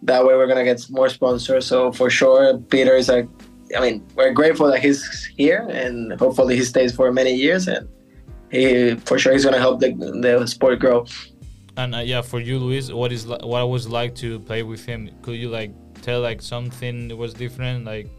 That 0.04 0.26
way 0.26 0.36
we're 0.36 0.48
gonna 0.48 0.66
get 0.66 0.86
more 0.90 1.10
sponsors. 1.10 1.66
So 1.66 1.92
for 1.92 2.10
sure, 2.10 2.58
Peter 2.70 2.96
is 2.96 3.10
like. 3.10 3.28
I 3.76 3.80
mean, 3.80 4.06
we're 4.16 4.34
grateful 4.34 4.68
that 4.68 4.82
he's 4.84 5.26
here, 5.36 5.66
and 5.72 6.14
hopefully 6.20 6.56
he 6.56 6.64
stays 6.64 6.94
for 6.94 7.12
many 7.12 7.34
years. 7.34 7.68
And 7.68 7.88
he, 8.52 8.94
for 8.98 9.18
sure, 9.18 9.34
he's 9.34 9.46
gonna 9.46 9.58
help 9.58 9.80
the 9.80 9.94
the 10.22 10.46
sport 10.46 10.80
grow. 10.80 11.08
And 11.78 11.96
uh, 11.96 12.00
yeah, 12.00 12.22
for 12.22 12.40
you, 12.40 12.60
Luis, 12.60 12.92
what 12.92 13.12
is 13.12 13.26
what 13.26 13.68
was 13.70 13.88
like 13.88 14.14
to 14.16 14.40
play 14.42 14.62
with 14.62 14.86
him? 14.86 15.10
Could 15.24 15.38
you 15.38 15.50
like 15.50 15.72
tell 16.04 16.22
like 16.22 16.42
something 16.42 17.18
was 17.18 17.34
different, 17.34 17.86
like 17.86 18.10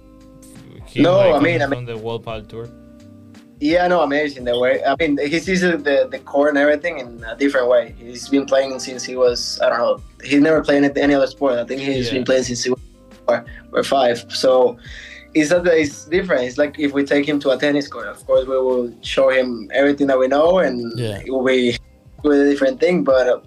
him, 0.86 1.02
No, 1.04 1.16
like, 1.18 1.34
I 1.34 1.38
mean, 1.40 1.62
I 1.62 1.66
mean- 1.66 1.86
from 1.86 1.86
the 1.86 1.96
World 1.98 2.24
Tour? 2.48 2.68
Yeah, 3.60 3.86
no, 3.86 4.02
amazing. 4.02 4.44
The 4.44 4.58
way 4.58 4.82
I 4.84 4.94
mean, 4.98 5.16
he 5.16 5.38
sees 5.38 5.60
the 5.62 5.76
the 6.10 6.18
core 6.30 6.48
and 6.48 6.58
everything 6.58 6.98
in 6.98 7.24
a 7.24 7.34
different 7.36 7.68
way. 7.68 7.94
He's 7.98 8.28
been 8.28 8.46
playing 8.46 8.78
since 8.80 9.04
he 9.04 9.14
was 9.16 9.58
I 9.62 9.68
don't 9.70 9.78
know. 9.78 9.96
He 10.22 10.38
never 10.38 10.60
played 10.62 10.82
any- 10.84 11.00
any 11.00 11.14
other 11.14 11.28
sport. 11.28 11.54
I 11.58 11.64
think 11.64 11.80
he's 11.80 12.08
Yeah. 12.08 12.14
been 12.16 12.24
playing 12.24 12.44
since 12.44 12.64
he 12.64 12.70
was 12.70 12.80
four 13.26 13.44
or 13.72 13.84
five. 13.84 14.16
So 14.28 14.76
it's 15.34 15.50
not 15.50 15.62
that 15.64 15.76
it's 15.82 16.04
different. 16.16 16.42
It's 16.48 16.58
like 16.58 16.74
if 16.78 16.92
we 16.92 17.04
take 17.04 17.24
him 17.30 17.38
to 17.44 17.50
a 17.50 17.56
tennis 17.56 17.86
court, 17.88 18.08
of 18.08 18.20
course 18.26 18.44
we 18.46 18.58
will 18.66 18.92
show 19.02 19.28
him 19.30 19.70
everything 19.72 20.08
that 20.08 20.18
we 20.18 20.26
know, 20.36 20.58
and 20.58 20.76
Yeah. 20.98 21.22
it 21.24 21.30
will 21.30 21.44
be 21.44 21.60
a 22.24 22.44
different 22.52 22.80
thing. 22.80 22.96
But 23.04 23.24
uh, 23.28 23.38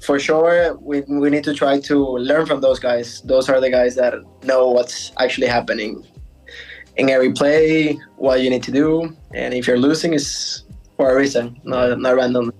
for 0.00 0.18
sure, 0.18 0.78
we 0.80 0.96
we 1.24 1.28
need 1.34 1.44
to 1.50 1.54
try 1.62 1.74
to 1.90 1.96
learn 2.30 2.46
from 2.46 2.60
those 2.66 2.78
guys. 2.88 3.20
Those 3.32 3.48
are 3.50 3.60
the 3.60 3.70
guys 3.78 3.92
that 3.96 4.14
know 4.50 4.62
what's 4.76 4.96
actually 5.18 5.48
happening 5.48 5.92
in 7.00 7.08
every 7.10 7.32
play, 7.32 7.98
what 8.16 8.40
you 8.42 8.50
need 8.50 8.62
to 8.64 8.72
do, 8.72 9.16
and 9.34 9.54
if 9.54 9.66
you're 9.66 9.78
losing, 9.78 10.12
it's 10.14 10.64
for 10.96 11.10
a 11.12 11.16
reason, 11.16 11.58
not 11.64 11.98
not 11.98 12.14
random. 12.16 12.52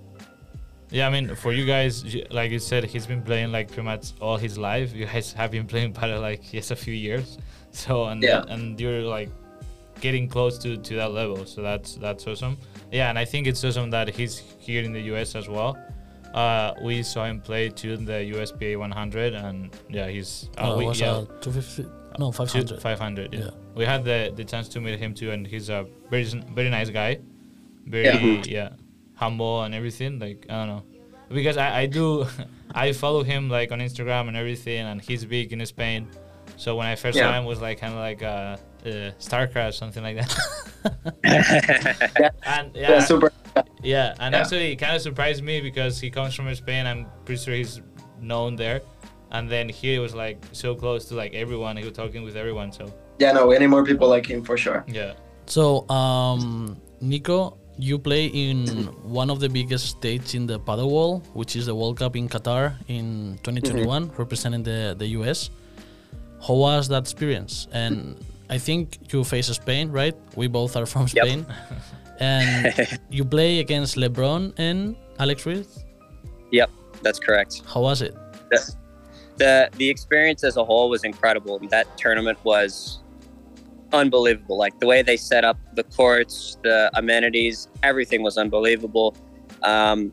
Yeah, 0.90 1.06
I 1.06 1.10
mean, 1.10 1.34
for 1.36 1.52
you 1.52 1.66
guys, 1.66 1.94
like 2.32 2.50
you 2.50 2.58
said, 2.58 2.82
he's 2.84 3.06
been 3.06 3.22
playing 3.22 3.52
like 3.52 3.68
pretty 3.68 3.82
much 3.92 4.04
all 4.20 4.36
his 4.36 4.58
life. 4.58 4.92
You 4.92 5.06
guys 5.06 5.32
have 5.34 5.50
been 5.52 5.66
playing 5.66 5.92
paddle 5.98 6.20
like 6.20 6.42
just 6.50 6.70
a 6.72 6.76
few 6.76 6.94
years, 6.94 7.38
so 7.70 8.06
and 8.06 8.22
Yeah. 8.22 8.42
and 8.48 8.80
you're 8.80 9.02
like 9.02 9.30
getting 10.00 10.26
close 10.28 10.58
to, 10.64 10.76
to 10.78 10.92
that 10.96 11.12
level. 11.12 11.44
So 11.46 11.62
that's 11.62 11.94
that's 11.96 12.26
awesome. 12.26 12.56
Yeah, 12.90 13.10
and 13.10 13.18
I 13.18 13.24
think 13.24 13.46
it's 13.46 13.62
awesome 13.64 13.90
that 13.90 14.08
he's 14.08 14.42
here 14.58 14.82
in 14.82 14.92
the 14.92 15.02
US 15.14 15.36
as 15.36 15.48
well. 15.48 15.76
Uh, 16.34 16.72
we 16.82 17.02
saw 17.02 17.24
him 17.24 17.40
play 17.40 17.68
to 17.68 17.96
the 17.96 18.18
USPA 18.34 18.76
100, 18.78 19.34
and 19.34 19.70
yeah, 19.90 20.08
he's 20.08 20.48
uh, 20.58 20.72
Oh, 20.72 20.78
we, 20.78 20.86
it 20.86 20.98
yeah, 21.00 21.10
uh, 21.12 21.24
250, 21.40 21.82
no, 22.18 22.30
two- 22.30 22.46
500. 22.46 22.80
500. 22.82 23.34
Yeah. 23.34 23.40
Yeah. 23.40 23.50
We 23.74 23.84
had 23.84 24.04
the 24.04 24.32
the 24.34 24.44
chance 24.44 24.68
to 24.70 24.80
meet 24.80 24.98
him 24.98 25.14
too, 25.14 25.30
and 25.30 25.46
he's 25.46 25.68
a 25.68 25.86
very 26.10 26.24
very 26.54 26.70
nice 26.70 26.90
guy, 26.90 27.18
very 27.86 28.04
Yeah. 28.06 28.42
yeah, 28.46 28.68
humble 29.14 29.62
and 29.62 29.74
everything. 29.74 30.18
Like 30.18 30.46
I 30.48 30.54
don't 30.54 30.68
know, 30.68 30.82
because 31.28 31.56
I 31.56 31.80
I 31.82 31.86
do 31.86 32.26
I 32.74 32.92
follow 32.92 33.22
him 33.22 33.48
like 33.48 33.72
on 33.72 33.80
Instagram 33.80 34.28
and 34.28 34.36
everything, 34.36 34.80
and 34.86 35.00
he's 35.00 35.24
big 35.24 35.52
in 35.52 35.64
Spain. 35.66 36.08
So 36.56 36.76
when 36.76 36.86
I 36.86 36.94
first 36.96 37.16
saw 37.18 37.32
him, 37.32 37.44
it 37.44 37.48
was 37.48 37.60
like 37.60 37.80
kind 37.80 37.92
of 37.94 38.00
like 38.00 38.22
a 38.22 38.58
uh, 38.84 38.88
StarCraft 39.18 39.74
something 39.74 40.02
like 40.02 40.16
that. 40.16 40.30
and 42.44 42.74
yeah, 42.74 42.90
Yeah, 42.90 43.00
super. 43.00 43.32
yeah, 43.82 44.14
and 44.20 44.34
Yeah. 44.34 44.40
actually, 44.40 44.72
it 44.72 44.76
kind 44.76 44.94
of 44.96 45.02
surprised 45.02 45.42
me 45.42 45.60
because 45.60 46.00
he 46.00 46.10
comes 46.10 46.34
from 46.34 46.52
Spain. 46.54 46.86
I'm 46.86 47.06
pretty 47.24 47.42
sure 47.42 47.54
he's 47.54 47.80
known 48.20 48.56
there, 48.56 48.82
and 49.30 49.48
then 49.50 49.68
here 49.68 49.94
he 49.94 49.98
was 49.98 50.14
like 50.14 50.38
so 50.52 50.74
close 50.74 51.06
to 51.06 51.14
like 51.14 51.34
everyone. 51.34 51.76
He 51.76 51.84
was 51.84 51.94
talking 51.94 52.22
with 52.24 52.36
everyone. 52.36 52.72
So 52.72 52.92
Yeah, 53.20 53.32
no, 53.32 53.46
we 53.46 53.58
need 53.58 53.66
more 53.68 53.84
people 53.84 54.08
like 54.08 54.24
him 54.26 54.42
for 54.42 54.56
sure. 54.56 54.82
yeah, 54.88 55.12
So, 55.46 55.88
um, 55.90 56.76
Nico, 57.00 57.58
you 57.78 57.98
play 57.98 58.26
in 58.26 58.86
one 59.20 59.28
of 59.30 59.38
the 59.40 59.48
biggest 59.48 59.86
stages 59.96 60.34
in 60.34 60.46
the 60.46 60.58
paddle 60.58 60.90
world, 60.90 61.28
which 61.34 61.54
is 61.54 61.66
the 61.66 61.74
World 61.74 61.98
Cup 61.98 62.16
in 62.16 62.28
Qatar 62.28 62.74
in 62.88 63.38
2021, 63.42 64.12
representing 64.16 64.62
the, 64.62 64.94
the 64.98 65.06
US. 65.20 65.50
How 66.46 66.54
was 66.54 66.88
that 66.88 67.02
experience? 67.02 67.68
And 67.72 68.16
I 68.48 68.56
think 68.58 69.12
you 69.12 69.22
face 69.24 69.48
Spain, 69.48 69.90
right? 69.92 70.16
We 70.34 70.46
both 70.48 70.76
are 70.76 70.86
from 70.86 71.02
Yep. 71.02 71.10
Spain. 71.26 71.46
and 72.20 72.72
you 73.10 73.24
play 73.24 73.60
against 73.60 73.96
Lebrón 73.96 74.52
and 74.58 74.96
Alex 75.18 75.44
Ruiz. 75.44 75.84
Yep, 76.52 76.70
that's 77.02 77.18
correct. 77.18 77.62
How 77.66 77.82
was 77.82 78.00
it? 78.02 78.14
the 78.50 78.60
the 79.36 79.68
the 79.76 79.88
experience 79.88 80.42
as 80.44 80.56
a 80.56 80.64
whole 80.64 80.88
was 80.90 81.04
incredible. 81.04 81.58
That 81.70 81.86
tournament 81.96 82.38
was 82.44 82.98
unbelievable. 83.92 84.56
Like 84.58 84.78
the 84.80 84.86
way 84.86 85.02
they 85.02 85.16
set 85.16 85.44
up 85.44 85.58
the 85.74 85.84
courts, 85.84 86.56
the 86.62 86.90
amenities, 86.94 87.68
everything 87.82 88.22
was 88.22 88.38
unbelievable. 88.38 89.16
Um, 89.62 90.12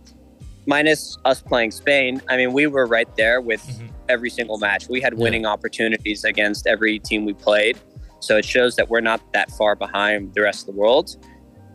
minus 0.66 1.18
us 1.26 1.42
playing 1.42 1.72
Spain, 1.72 2.22
I 2.30 2.38
mean, 2.38 2.54
we 2.54 2.68
were 2.68 2.86
right 2.86 3.08
there 3.16 3.40
with 3.42 3.62
Mhm. 3.62 3.90
every 4.10 4.30
single 4.30 4.58
match. 4.58 4.90
We 4.90 5.02
had 5.02 5.14
Yeah. 5.14 5.24
winning 5.24 5.46
opportunities 5.46 6.24
against 6.24 6.68
every 6.68 7.00
team 7.00 7.26
we 7.26 7.34
played. 7.34 7.78
So 8.20 8.38
it 8.38 8.46
shows 8.46 8.76
that 8.76 8.90
we're 8.90 9.02
not 9.02 9.22
that 9.34 9.52
far 9.52 9.76
behind 9.76 10.34
the 10.34 10.42
rest 10.42 10.68
of 10.68 10.74
the 10.74 10.80
world, 10.80 11.16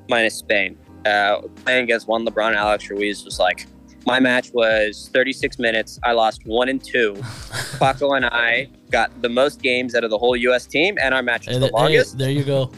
minus 0.08 0.34
Spain. 0.34 0.76
Uh, 1.06 1.40
playing 1.64 1.84
against 1.84 2.06
Juan 2.08 2.26
Lebrón, 2.26 2.54
Alex 2.54 2.90
Ruiz 2.90 3.24
was 3.24 3.38
like, 3.38 3.66
my 4.06 4.20
match 4.20 4.50
was 4.52 5.10
36 5.12 5.58
minutes. 5.58 5.98
I 6.02 6.12
lost 6.12 6.44
one 6.44 6.68
and 6.68 6.82
two. 6.82 7.16
Paco 7.78 8.12
and 8.12 8.26
I 8.26 8.68
got 8.90 9.22
the 9.22 9.28
most 9.28 9.62
games 9.62 9.94
out 9.94 10.04
of 10.04 10.10
the 10.10 10.18
whole 10.18 10.36
U.S. 10.36 10.66
team, 10.66 10.98
and 11.00 11.14
our 11.14 11.22
match 11.22 11.46
was 11.46 11.58
the 11.60 11.70
longest. 11.72 12.18
there 12.18 12.30
you 12.30 12.44
go. 12.44 12.70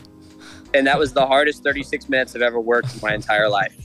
And 0.75 0.87
that 0.87 0.99
was 0.99 1.13
the 1.13 1.27
hardest 1.27 1.63
36 1.63 2.09
minutes 2.09 2.35
I've 2.35 2.43
ever 2.43 2.61
worked 2.61 2.95
in 2.95 3.01
my 3.01 3.15
entire 3.15 3.49
life. 3.49 3.77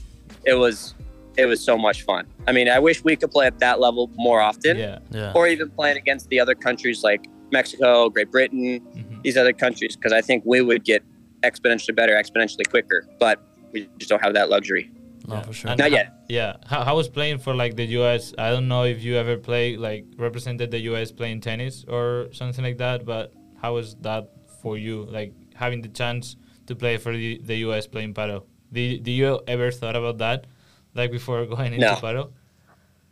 It 0.44 0.54
was, 0.54 0.94
it 1.36 1.46
was 1.46 1.62
so 1.62 1.78
much 1.78 2.02
fun. 2.02 2.26
I 2.48 2.52
mean, 2.52 2.68
I 2.68 2.78
wish 2.78 3.04
we 3.04 3.16
could 3.16 3.30
play 3.30 3.46
at 3.46 3.58
that 3.60 3.78
level 3.80 4.10
more 4.16 4.40
often, 4.40 4.76
yeah. 4.76 4.98
Yeah. 5.10 5.32
or 5.34 5.46
even 5.46 5.70
playing 5.70 5.98
against 5.98 6.28
the 6.28 6.40
other 6.40 6.54
countries 6.54 7.02
like 7.04 7.26
Mexico, 7.52 8.08
Great 8.10 8.30
Britain, 8.30 8.80
mhm. 8.80 9.22
these 9.22 9.36
other 9.36 9.52
countries, 9.52 9.94
because 9.96 10.12
I 10.12 10.20
think 10.20 10.42
we 10.44 10.62
would 10.62 10.84
get 10.84 11.02
exponentially 11.42 11.94
better, 11.94 12.14
exponentially 12.14 12.68
quicker. 12.68 13.06
But 13.18 13.40
we 13.72 13.88
just 13.98 14.10
don't 14.10 14.22
have 14.22 14.34
that 14.34 14.50
luxury. 14.50 14.90
No, 15.30 15.36
Yeah. 15.36 15.42
for 15.42 15.52
sure. 15.52 15.70
And 15.70 15.78
Not 15.78 15.90
ho- 15.90 15.96
yet. 15.96 16.06
Yeah, 16.28 16.56
how, 16.66 16.84
how 16.84 16.94
was 16.96 17.08
playing 17.08 17.38
for 17.38 17.54
like 17.54 17.76
the 17.76 17.86
U.S. 18.00 18.32
I 18.38 18.50
don't 18.50 18.68
know 18.68 18.84
if 18.84 19.02
you 19.02 19.16
ever 19.16 19.36
play 19.36 19.76
like 19.76 20.04
represented 20.26 20.70
the 20.70 20.80
U.S. 20.90 21.10
playing 21.12 21.40
tennis 21.40 21.84
or 21.88 22.28
something 22.32 22.64
like 22.68 22.78
that, 22.78 23.04
but 23.04 23.32
how 23.62 23.74
was 23.74 23.94
that 24.02 24.30
for 24.62 24.76
you? 24.76 25.04
Like 25.18 25.32
having 25.54 25.80
the 25.82 25.88
chance 25.88 26.36
to 26.66 26.74
play 26.76 26.96
for 26.98 27.12
the, 27.16 27.40
the 27.44 27.56
U.S. 27.66 27.86
playing 27.86 28.14
paddle. 28.14 28.46
Did, 28.72 29.02
did 29.04 29.12
you 29.12 29.40
ever 29.48 29.70
thought 29.70 29.96
about 29.96 30.18
that, 30.18 30.46
like 30.94 31.10
before 31.10 31.44
going 31.46 31.72
into 31.74 31.86
No. 31.86 31.96
paddle? 31.96 32.32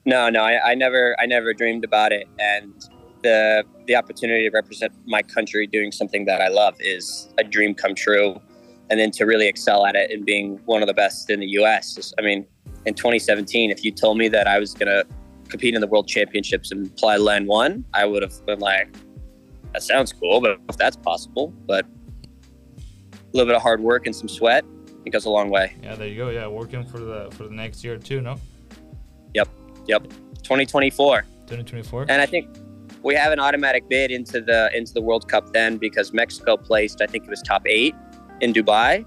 No, 0.04 0.28
no, 0.31 0.42
I, 0.42 0.70
I 0.70 0.74
never, 0.74 1.16
I 1.20 1.26
never 1.26 1.52
dreamed 1.52 1.85
about 1.85 2.12
it, 2.12 2.26
and 2.38 2.72
the 3.22 3.64
the 3.87 3.96
opportunity 3.96 4.48
to 4.48 4.54
represent 4.54 4.92
my 5.07 5.22
country 5.22 5.66
doing 5.66 5.90
something 5.92 6.24
that 6.26 6.40
I 6.40 6.48
love 6.48 6.74
is 6.81 7.28
a 7.37 7.44
dream 7.44 7.74
come 7.74 7.94
true, 7.94 8.40
and 8.90 8.98
then 8.98 9.11
to 9.12 9.24
really 9.24 9.46
excel 9.46 9.87
at 9.87 9.94
it 9.94 10.11
and 10.11 10.24
being 10.24 10.59
one 10.64 10.83
of 10.83 10.88
the 10.88 10.94
best 10.94 11.31
in 11.31 11.40
the 11.40 11.46
U.S. 11.48 12.12
I 12.18 12.22
mean, 12.22 12.46
in 12.87 12.94
2017, 12.94 13.70
if 13.70 13.85
you 13.85 13.92
told 13.92 14.18
me 14.18 14.29
that 14.29 14.46
I 14.46 14.59
was 14.59 14.74
gonna 14.74 15.05
compete 15.48 15.74
in 15.74 15.81
the 15.81 15.87
World 15.87 16.09
Championships 16.09 16.70
and 16.70 16.94
play 16.96 17.18
Len 17.18 17.46
one, 17.46 17.85
I 17.94 18.05
would 18.05 18.22
have 18.22 18.44
been 18.46 18.61
like, 18.61 18.94
that 19.72 19.83
sounds 19.83 20.12
cool, 20.12 20.40
but 20.40 20.59
if 20.68 20.77
that's 20.77 20.96
possible, 20.96 21.53
but 21.66 21.85
a 21.85 23.18
little 23.33 23.46
bit 23.46 23.55
of 23.55 23.62
hard 23.62 23.81
work 23.81 24.07
and 24.07 24.14
some 24.14 24.29
sweat, 24.29 24.64
it 25.05 25.11
goes 25.11 25.27
a 25.27 25.31
long 25.31 25.51
way. 25.51 25.74
Yeah, 25.83 25.94
there 25.94 26.09
you 26.09 26.16
go. 26.16 26.31
Yeah, 26.31 26.46
working 26.46 26.85
for 26.85 26.98
the 26.98 27.31
for 27.33 27.44
the 27.44 27.55
next 27.55 27.85
year 27.85 27.96
too, 27.98 28.20
no? 28.20 28.37
Yep. 29.35 29.48
Yep. 29.87 30.09
2024. 30.42 31.22
2024. 31.46 32.07
and 32.11 32.20
I 32.20 32.27
think 32.27 32.48
we 33.03 33.14
have 33.14 33.33
an 33.33 33.40
automatic 33.40 33.88
bid 33.88 34.11
into 34.11 34.40
the 34.40 34.70
into 34.77 34.92
the 34.92 35.01
World 35.01 35.29
Cup 35.29 35.53
then 35.53 35.79
because 35.79 36.12
Mexico 36.12 36.57
placed 36.57 37.01
I 37.01 37.07
think 37.07 37.24
it 37.24 37.31
was 37.31 37.42
top 37.42 37.62
eight 37.66 37.94
in 38.40 38.53
Dubai, 38.53 39.05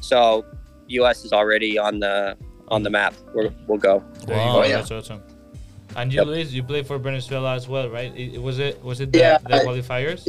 so 0.00 0.44
U.S. 0.88 1.24
is 1.24 1.32
already 1.32 1.78
on 1.78 2.00
the 2.00 2.36
on 2.68 2.82
the 2.82 2.90
map. 2.90 3.14
We're, 3.34 3.50
we'll 3.66 3.78
go. 3.78 4.02
There 4.26 4.36
you 4.36 4.42
Wow. 4.42 4.52
go. 4.52 4.62
Oh, 4.62 4.64
yeah. 4.64 4.76
That's 4.76 4.90
awesome. 4.90 5.22
And 5.96 6.10
you, 6.12 6.18
Yep. 6.20 6.26
Luis, 6.26 6.52
you 6.52 6.62
play 6.62 6.82
for 6.82 6.96
Venezuela 6.98 7.54
as 7.54 7.68
well, 7.68 7.88
right? 7.90 8.12
It, 8.16 8.34
it- 8.36 8.42
was 8.42 8.58
it 8.58 8.82
was 8.82 9.00
it 9.00 9.12
the, 9.12 9.18
Yeah, 9.18 9.38
the 9.38 9.56
I- 9.56 9.64
qualifiers? 9.64 10.26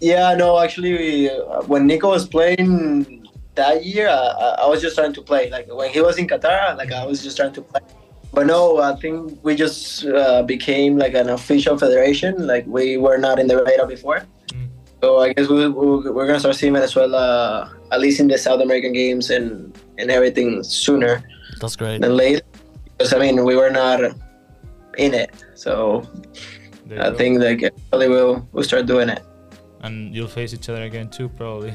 Yeah, 0.00 0.34
no, 0.34 0.58
actually, 0.60 0.92
we, 0.92 1.30
uh, 1.30 1.62
when 1.62 1.86
Nico 1.86 2.10
was 2.10 2.28
playing, 2.28 3.26
that 3.54 3.84
year, 3.86 4.08
uh, 4.08 4.56
I 4.60 4.66
was 4.66 4.82
just 4.82 4.94
trying 4.96 5.14
to 5.14 5.22
play. 5.22 5.48
Like 5.50 5.72
when 5.72 5.88
he 5.90 6.02
was 6.02 6.18
in 6.18 6.26
Qatar, 6.28 6.76
like 6.76 6.92
I 6.92 7.06
was 7.06 7.22
just 7.22 7.36
trying 7.38 7.54
to 7.54 7.62
play. 7.62 7.80
But 8.34 8.46
no, 8.46 8.76
I 8.78 8.94
think 8.96 9.38
we 9.42 9.54
just 9.54 10.04
uh, 10.04 10.42
became 10.42 10.98
like 10.98 11.14
an 11.14 11.30
official 11.30 11.78
federation. 11.78 12.46
Like 12.46 12.66
we 12.66 12.98
were 12.98 13.16
not 13.16 13.38
in 13.38 13.46
the 13.46 13.64
radar 13.64 13.86
before. 13.86 14.24
So 15.02 15.18
I 15.20 15.32
guess 15.32 15.48
we, 15.48 15.68
we, 15.68 16.10
we're 16.10 16.26
gonna 16.26 16.40
start 16.40 16.56
seeing 16.56 16.72
Venezuela 16.72 17.70
at 17.92 18.00
least 18.00 18.18
in 18.20 18.28
the 18.28 18.38
South 18.38 18.60
American 18.60 18.92
games 18.92 19.30
and 19.30 19.76
and 19.98 20.10
everything 20.10 20.62
sooner 20.62 21.22
That's 21.60 21.76
great. 21.76 22.00
than 22.00 22.16
later. 22.16 22.42
Because 22.96 23.12
I 23.12 23.18
mean, 23.18 23.44
we 23.44 23.56
were 23.56 23.70
not 23.70 24.00
in 24.96 25.12
it. 25.14 25.30
So 25.54 26.08
I 26.90 27.10
go. 27.10 27.14
think 27.14 27.40
like 27.40 27.60
probably 27.90 28.08
we'll 28.08 28.48
we'll 28.52 28.64
start 28.64 28.86
doing 28.86 29.08
it. 29.10 29.22
and 29.82 30.14
you'll 30.14 30.28
face 30.28 30.54
each 30.54 30.68
other 30.68 30.82
again 30.84 31.08
too, 31.10 31.28
probably. 31.28 31.74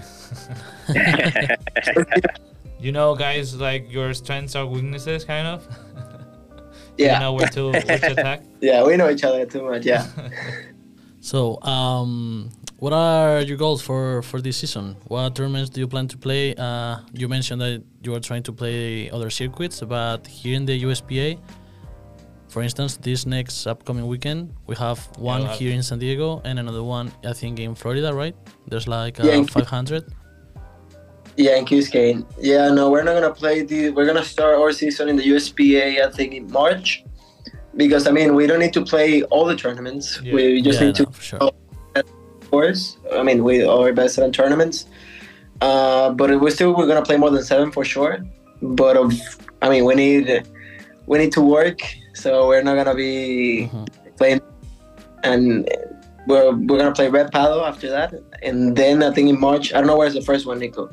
you 2.79 2.91
know, 2.91 3.15
guys, 3.15 3.55
like 3.55 3.91
your 3.91 4.13
strengths 4.13 4.55
are 4.55 4.65
weaknesses, 4.65 5.23
kind 5.25 5.47
of. 5.47 5.67
Yeah. 6.97 7.13
You 7.15 7.19
know 7.21 7.33
where 7.33 7.47
to, 7.47 7.71
where 7.71 7.81
to 7.81 8.11
attack. 8.11 8.41
Yeah, 8.59 8.83
we 8.85 8.95
know 8.97 9.09
each 9.09 9.23
other 9.23 9.45
too 9.45 9.63
much. 9.63 9.85
Yeah. 9.85 10.05
So, 11.21 11.59
um, 11.63 12.51
what 12.81 12.93
are 12.93 13.41
your 13.41 13.57
goals 13.57 13.79
for 13.79 14.23
for 14.23 14.41
this 14.41 14.57
season? 14.57 14.95
What 15.07 15.35
tournaments 15.35 15.69
do 15.69 15.79
you 15.79 15.87
plan 15.87 16.07
to 16.07 16.17
play? 16.17 16.55
Uh, 16.55 16.97
you 17.13 17.27
mentioned 17.29 17.61
that 17.61 17.83
you 18.01 18.15
are 18.15 18.19
trying 18.19 18.41
to 18.49 18.51
play 18.51 19.07
other 19.11 19.29
circuits, 19.29 19.81
but 19.81 20.25
here 20.25 20.55
in 20.55 20.65
the 20.65 20.75
USPA, 20.85 21.37
for 22.49 22.63
instance, 22.63 22.97
this 22.97 23.27
next 23.27 23.67
upcoming 23.67 24.07
weekend 24.07 24.55
we 24.65 24.75
have 24.77 24.97
one 25.19 25.43
we'll 25.43 25.57
here 25.59 25.71
in 25.71 25.83
San 25.83 25.99
Diego 25.99 26.41
and 26.43 26.57
another 26.57 26.81
one 26.81 27.11
I 27.23 27.33
think 27.33 27.59
in 27.59 27.75
Florida, 27.75 28.11
right? 28.15 28.35
There's 28.67 28.87
like 28.87 29.19
uh, 29.19 29.27
Yeah, 29.27 29.35
in- 29.35 29.45
500. 29.45 30.03
Yeah, 31.37 31.57
in 31.57 31.65
Key 31.65 31.79
Biscayne. 31.79 32.25
Yeah, 32.39 32.73
no, 32.73 32.89
we're 32.89 33.03
not 33.03 33.13
gonna 33.13 33.33
play 33.43 33.61
the. 33.61 33.91
We're 33.91 34.07
gonna 34.07 34.25
start 34.25 34.55
our 34.59 34.71
season 34.71 35.07
in 35.07 35.15
the 35.15 35.27
USPA, 35.33 36.03
I 36.05 36.09
think, 36.11 36.33
in 36.33 36.51
March, 36.51 37.05
because 37.77 38.07
I 38.07 38.11
mean 38.11 38.33
we 38.33 38.47
don't 38.47 38.59
need 38.59 38.73
to 38.73 38.83
play 38.83 39.21
all 39.33 39.45
the 39.45 39.55
tournaments. 39.55 40.19
Yeah. 40.23 40.33
We 40.33 40.61
just 40.63 40.81
yeah, 40.81 40.87
need 40.87 40.99
no, 40.99 41.05
to 41.05 41.11
for 41.11 41.21
sure. 41.21 41.51
Course. 42.51 42.97
I 43.13 43.23
mean, 43.23 43.43
we 43.43 43.65
our 43.65 43.91
best 43.93 44.15
seven 44.15 44.31
tournaments, 44.31 44.85
uh, 45.61 46.11
but 46.11 46.39
we 46.39 46.51
still 46.51 46.75
we're 46.75 46.87
gonna 46.87 47.01
play 47.09 47.17
more 47.17 47.31
than 47.31 47.43
seven 47.43 47.71
for 47.71 47.83
sure. 47.83 48.19
But 48.61 48.95
of, 48.97 49.13
I 49.61 49.69
mean, 49.69 49.85
we 49.85 49.95
need 49.95 50.43
we 51.07 51.17
need 51.17 51.31
to 51.33 51.41
work, 51.41 51.79
so 52.13 52.47
we're 52.47 52.61
not 52.63 52.75
gonna 52.75 52.93
be 52.95 53.69
Mhm. 53.71 53.87
playing, 54.17 54.41
and 55.23 55.67
we're 56.27 56.51
we're 56.51 56.77
gonna 56.81 56.93
play 56.99 57.09
red 57.09 57.31
paddle 57.31 57.65
after 57.65 57.89
that, 57.89 58.13
and 58.43 58.75
then 58.75 59.01
I 59.01 59.09
think 59.11 59.29
in 59.29 59.39
March. 59.39 59.73
I 59.73 59.77
don't 59.79 59.87
know 59.87 59.97
where's 59.97 60.13
the 60.13 60.21
first 60.21 60.45
one, 60.45 60.59
Nico. 60.59 60.89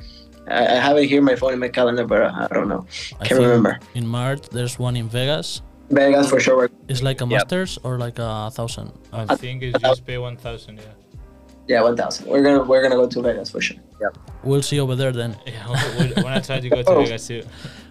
I, 0.48 0.64
I 0.76 0.78
have 0.86 0.96
it 0.96 1.06
here, 1.12 1.18
in 1.18 1.24
my 1.24 1.36
phone 1.36 1.52
in 1.52 1.58
my 1.58 1.68
calendar, 1.68 2.06
but 2.06 2.22
I 2.22 2.48
don't 2.56 2.68
know. 2.72 2.86
I 3.20 3.26
Can't 3.26 3.40
remember. 3.40 3.78
In 3.94 4.06
March, 4.06 4.48
there's 4.48 4.78
one 4.78 4.96
in 4.96 5.06
Vegas. 5.08 5.60
Vegas 5.90 6.28
for 6.32 6.40
sure. 6.40 6.70
It's 6.88 7.02
like 7.02 7.20
a 7.20 7.26
Yep. 7.26 7.30
Masters 7.36 7.78
or 7.84 7.98
like 7.98 8.18
a 8.18 8.50
thousand. 8.56 8.92
I 9.12 9.24
think 9.36 9.62
it's 9.62 9.78
just 9.78 10.06
pay 10.06 10.16
1,000, 10.16 10.76
yeah. 10.78 10.84
Yeah, 11.68 11.82
one 11.82 11.96
thousand. 11.96 12.26
We're 12.28 12.42
gonna 12.42 12.62
we're 12.64 12.82
gonna 12.82 12.96
go 12.96 13.06
to 13.06 13.22
Vegas 13.22 13.50
for 13.50 13.60
sure. 13.60 13.76
Yeah. 14.00 14.08
We'll 14.42 14.62
see 14.62 14.80
over 14.80 14.96
there 14.96 15.12
then. 15.12 15.36
Yeah, 15.46 15.68
we're, 15.68 16.08
we're 16.16 16.22
gonna 16.22 16.40
try 16.40 16.60
to 16.60 16.68
go 16.68 16.82
to 16.82 16.88
Oh. 16.94 17.02
Vegas 17.04 17.26
too. 17.26 17.42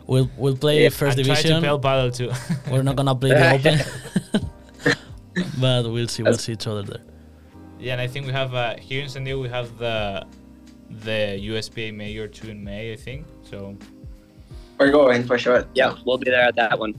We'll 0.08 0.30
we'll 0.38 0.56
play 0.58 0.84
Yeah, 0.84 0.90
first 0.90 1.18
and 1.18 1.26
try 1.28 1.36
to 1.36 1.42
division. 1.44 1.82
paddle 1.82 2.12
too. 2.12 2.32
We're 2.72 2.82
not 2.84 2.96
gonna 2.96 3.14
play 3.16 3.30
the 3.32 3.52
open, 3.56 4.48
but 5.60 5.84
we'll 5.92 6.08
see. 6.08 6.24
We'll 6.24 6.34
see 6.38 6.54
each 6.54 6.66
other 6.68 6.84
there. 6.84 7.02
Yeah, 7.80 7.94
and 7.94 8.02
I 8.02 8.08
think 8.08 8.26
we 8.26 8.32
have 8.32 8.54
uh, 8.56 8.76
here 8.78 9.04
in 9.04 9.10
San 9.10 9.24
Diego 9.26 9.42
we 9.42 9.50
have 9.50 9.78
the 9.78 10.26
the 11.04 11.38
USPA 11.52 11.94
Major 11.94 12.28
two 12.28 12.50
in 12.50 12.64
May, 12.64 12.94
I 12.94 12.96
think. 12.96 13.26
So 13.44 13.76
We're 14.80 14.92
going 14.92 15.24
for 15.26 15.38
sure. 15.38 15.66
yeah, 15.76 15.96
we'll 16.06 16.18
be 16.18 16.30
there 16.32 16.42
at 16.48 16.56
that 16.56 16.80
one. 16.80 16.94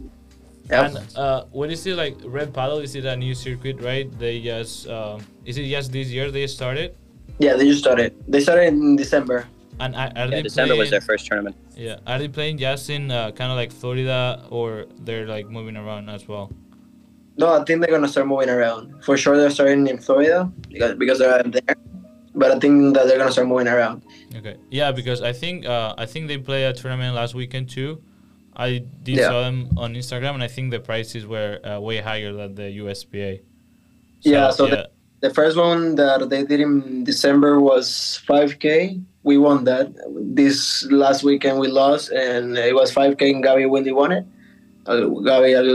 Yep. 0.71 0.85
and 0.85 1.17
uh, 1.17 1.45
what 1.51 1.71
is 1.71 1.87
it 1.87 1.97
like? 1.97 2.17
Red 2.25 2.53
Paddle 2.53 2.79
is 2.79 2.95
it 2.95 3.05
a 3.05 3.17
new 3.17 3.35
circuit, 3.35 3.81
right? 3.81 4.07
They 4.19 4.41
just 4.41 4.87
uh, 4.87 5.19
is 5.45 5.57
it 5.57 5.69
just 5.69 5.93
this 5.93 6.09
year 6.09 6.31
they 6.31 6.47
started? 6.47 6.95
Yeah, 7.39 7.55
they 7.57 7.65
just 7.65 7.81
started. 7.81 8.15
They 8.29 8.41
started 8.41 8.69
in 8.69 8.97
December. 8.97 9.47
And 9.81 9.95
are, 9.95 10.11
are 10.17 10.27
Yeah, 10.27 10.27
they 10.27 10.43
December 10.43 10.77
was 10.77 10.91
their 10.91 11.01
first 11.01 11.27
tournament. 11.27 11.57
Yeah, 11.77 12.01
are 12.07 12.19
they 12.19 12.29
playing 12.29 12.59
just 12.59 12.91
in 12.91 13.11
uh, 13.11 13.31
kind 13.31 13.51
of 13.51 13.57
like 13.57 13.73
Florida 13.73 14.45
or 14.51 14.87
they're 15.01 15.27
like 15.27 15.49
moving 15.49 15.77
around 15.77 16.11
as 16.11 16.27
well? 16.29 16.51
No, 17.39 17.55
I 17.55 17.65
think 17.65 17.81
they're 17.81 17.95
gonna 17.95 18.09
start 18.09 18.27
moving 18.27 18.51
around. 18.51 19.05
For 19.05 19.17
sure, 19.17 19.37
they're 19.37 19.51
starting 19.51 19.87
in 19.87 19.99
Florida 19.99 20.51
because, 20.69 20.97
because 20.97 21.19
they're 21.21 21.43
there. 21.45 21.77
But 22.35 22.51
I 22.51 22.59
think 22.59 22.95
that 22.95 23.07
they're 23.07 23.19
gonna 23.19 23.33
start 23.33 23.47
moving 23.47 23.69
around. 23.69 24.03
Okay. 24.35 24.57
Yeah, 24.71 24.91
because 24.93 25.23
I 25.23 25.33
think 25.33 25.65
uh, 25.65 25.95
I 25.97 26.05
think 26.05 26.27
they 26.27 26.37
played 26.37 26.65
a 26.65 26.73
tournament 26.75 27.15
last 27.15 27.35
weekend 27.35 27.71
too. 27.71 28.03
I 28.59 28.83
did 29.07 29.17
Yeah. 29.17 29.29
saw 29.31 29.41
them 29.43 29.69
on 29.77 29.95
Instagram, 29.95 30.35
and 30.35 30.43
I 30.43 30.49
think 30.49 30.71
the 30.73 30.81
prices 30.81 31.27
were 31.27 31.61
uh, 31.65 31.81
way 31.81 31.99
higher 31.99 32.33
than 32.33 32.55
the 32.57 32.69
USPA. 32.83 33.41
Yeah, 34.23 34.51
so 34.51 34.67
the- 34.67 34.91
The 35.21 35.31
first 35.35 35.57
one 35.57 35.97
that 35.97 36.31
they 36.31 36.45
did 36.45 36.61
in 36.61 37.03
December 37.03 37.59
was 37.61 38.21
5K. 38.29 39.01
We 39.25 39.37
won 39.37 39.65
that. 39.65 39.91
This 40.41 40.87
last 40.93 41.25
weekend 41.25 41.59
we 41.59 41.67
lost, 41.67 42.13
and 42.13 42.57
it 42.57 42.73
was 42.73 42.93
5K. 42.95 43.23
And 43.35 43.43
Gabi 43.43 43.67
Wendy 43.69 43.91
won 43.91 44.13
it. 44.13 44.25
Uh, 44.87 45.11
Gabi 45.27 45.51
Al 45.59 45.73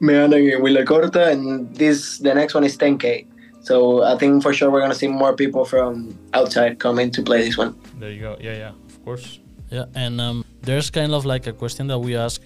Meana 0.00 0.38
and 0.54 0.62
Willa 0.62 0.84
Corta, 0.84 1.22
and 1.32 1.74
this 1.74 2.18
the 2.22 2.32
next 2.32 2.54
one 2.54 2.62
is 2.62 2.76
10K. 2.78 3.26
So 3.68 4.04
I 4.06 4.14
think 4.20 4.40
for 4.46 4.52
sure 4.54 4.70
we're 4.70 4.80
gonna 4.86 4.94
see 4.94 5.08
more 5.10 5.34
people 5.34 5.64
from 5.66 6.14
outside 6.32 6.78
coming 6.78 7.10
to 7.10 7.22
play 7.26 7.42
this 7.42 7.58
one. 7.58 7.74
there 7.98 8.12
you 8.14 8.20
go. 8.22 8.36
Yeah, 8.40 8.54
yeah, 8.54 8.72
of 8.86 8.96
course. 9.04 9.40
Yeah, 9.74 9.86
and 9.98 10.20
um, 10.22 10.44
there's 10.66 10.90
kind 10.90 11.12
of 11.14 11.24
like 11.24 11.46
a 11.46 11.52
question 11.52 11.86
that 11.86 11.98
we 11.98 12.16
ask 12.16 12.40